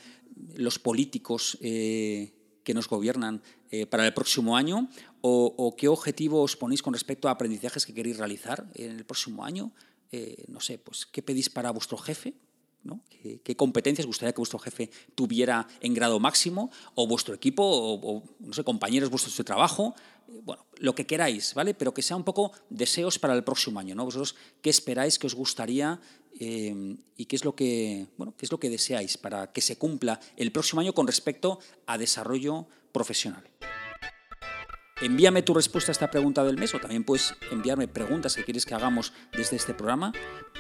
los 0.57 0.79
políticos 0.79 1.59
eh, 1.61 2.33
que 2.65 2.75
nos 2.75 2.89
gobiernan 2.89 3.43
eh, 3.71 3.87
para 3.87 4.07
el 4.07 4.15
próximo 4.15 4.57
año, 4.57 4.89
o, 5.21 5.55
o, 5.57 5.77
qué 5.77 5.89
objetivo 5.89 6.43
os 6.43 6.57
ponéis 6.57 6.83
con 6.83 6.93
respecto 6.93 7.29
a 7.29 7.33
aprendizajes 7.33 7.87
que 7.87 7.95
queréis 7.95 8.19
realizar 8.19 8.69
en 8.75 8.91
el 8.93 9.05
próximo 9.05 9.45
año. 9.45 9.73
no 10.49 10.61
sé, 10.61 10.79
pues, 10.79 11.07
¿qué 11.07 11.23
pedís 11.23 11.49
para 11.49 11.71
vuestro 11.71 11.97
jefe? 11.97 12.35
¿Qué, 13.45 13.57
competencias 13.57 14.07
gustaría 14.07 14.33
que 14.33 14.41
vuestro 14.41 14.59
jefe 14.59 14.91
tuviera 15.15 15.69
en 15.81 15.95
grado 15.95 16.19
máximo? 16.19 16.71
O 16.95 17.07
vuestro 17.07 17.35
equipo, 17.35 17.63
o, 17.65 18.25
no 18.41 18.53
sé, 18.53 18.65
compañeros 18.65 19.11
vuestros 19.11 19.37
de 19.37 19.45
trabajo, 19.45 19.95
eh, 20.29 20.41
bueno, 20.43 20.67
lo 20.79 20.95
que 20.95 21.07
queráis, 21.07 21.55
¿vale? 21.55 21.75
Pero 21.75 21.95
que 21.95 22.03
sea 22.03 22.17
un 22.17 22.25
poco 22.25 22.53
deseos 22.69 23.19
para 23.19 23.35
el 23.35 23.45
próximo 23.45 23.79
año, 23.79 23.95
¿no? 23.95 24.05
Vosotros, 24.05 24.35
¿qué 24.61 24.71
esperáis, 24.71 25.19
qué 25.19 25.29
os 25.29 25.35
gustaría 25.35 26.01
eh, 26.41 26.97
y 27.17 27.27
qué 27.27 27.37
es, 27.37 27.45
lo 27.45 27.55
que, 27.55 28.09
bueno, 28.17 28.35
qué 28.37 28.47
es 28.47 28.51
lo 28.51 28.59
que 28.59 28.71
deseáis 28.71 29.17
para 29.17 29.53
que 29.53 29.61
se 29.61 29.77
cumpla 29.77 30.19
el 30.37 30.51
próximo 30.51 30.81
año 30.81 30.93
con 30.93 31.07
respecto 31.07 31.61
a 31.87 31.99
desarrollo 31.99 32.67
profesional? 32.91 33.45
Envíame 35.03 35.43
tu 35.43 35.53
respuesta 35.53 35.91
a 35.91 35.95
esta 35.95 36.11
pregunta 36.13 36.45
del 36.45 36.59
mes 36.59 36.73
o 36.77 36.79
también 36.79 37.03
puedes 37.03 37.35
enviarme 37.51 37.89
preguntas 37.89 38.37
que 38.37 38.45
quieres 38.45 38.65
que 38.65 38.77
hagamos 38.77 39.13
desde 39.37 39.57
este 39.57 39.75
programa 39.75 40.13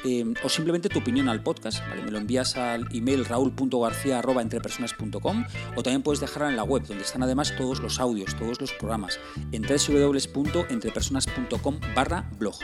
eh, 0.05 0.35
o 0.42 0.48
simplemente 0.48 0.88
tu 0.88 0.98
opinión 0.98 1.28
al 1.28 1.44
podcast. 1.44 1.81
Me 2.05 2.11
lo 2.11 2.18
envías 2.18 2.57
al 2.57 2.88
email 2.92 3.24
raúl.garcía.entrepersonas.com 3.24 5.44
o 5.76 5.83
también 5.85 6.02
puedes 6.02 6.18
dejarla 6.18 6.50
en 6.50 6.57
la 6.57 6.64
web 6.64 6.85
donde 6.85 7.05
están 7.05 7.22
además 7.22 7.55
todos 7.57 7.78
los 7.78 8.00
audios, 8.00 8.37
todos 8.37 8.61
los 8.61 8.72
programas 8.72 9.20
en 9.52 9.62
www.entrepersonas.com 9.62 11.78
barra 11.94 12.28
blog. 12.37 12.57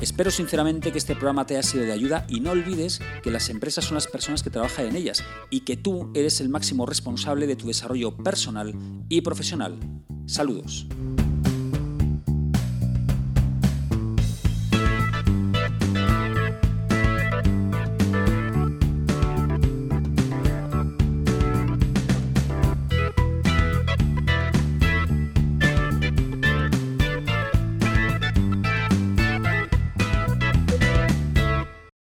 Espero 0.00 0.30
sinceramente 0.30 0.92
que 0.92 0.98
este 0.98 1.14
programa 1.14 1.46
te 1.46 1.54
haya 1.54 1.62
sido 1.62 1.84
de 1.84 1.92
ayuda 1.92 2.26
y 2.28 2.40
no 2.40 2.50
olvides 2.50 3.00
que 3.22 3.30
las 3.30 3.48
empresas 3.48 3.86
son 3.86 3.94
las 3.94 4.08
personas 4.08 4.42
que 4.42 4.50
trabajan 4.50 4.88
en 4.88 4.96
ellas 4.96 5.24
y 5.48 5.60
que 5.60 5.78
tú 5.78 6.12
eres 6.14 6.42
el 6.42 6.50
máximo 6.50 6.84
responsable 6.84 7.46
de 7.46 7.56
tu 7.56 7.68
desarrollo 7.68 8.14
personal 8.14 8.74
y 9.08 9.22
profesional. 9.22 9.78
Saludos. 10.26 10.86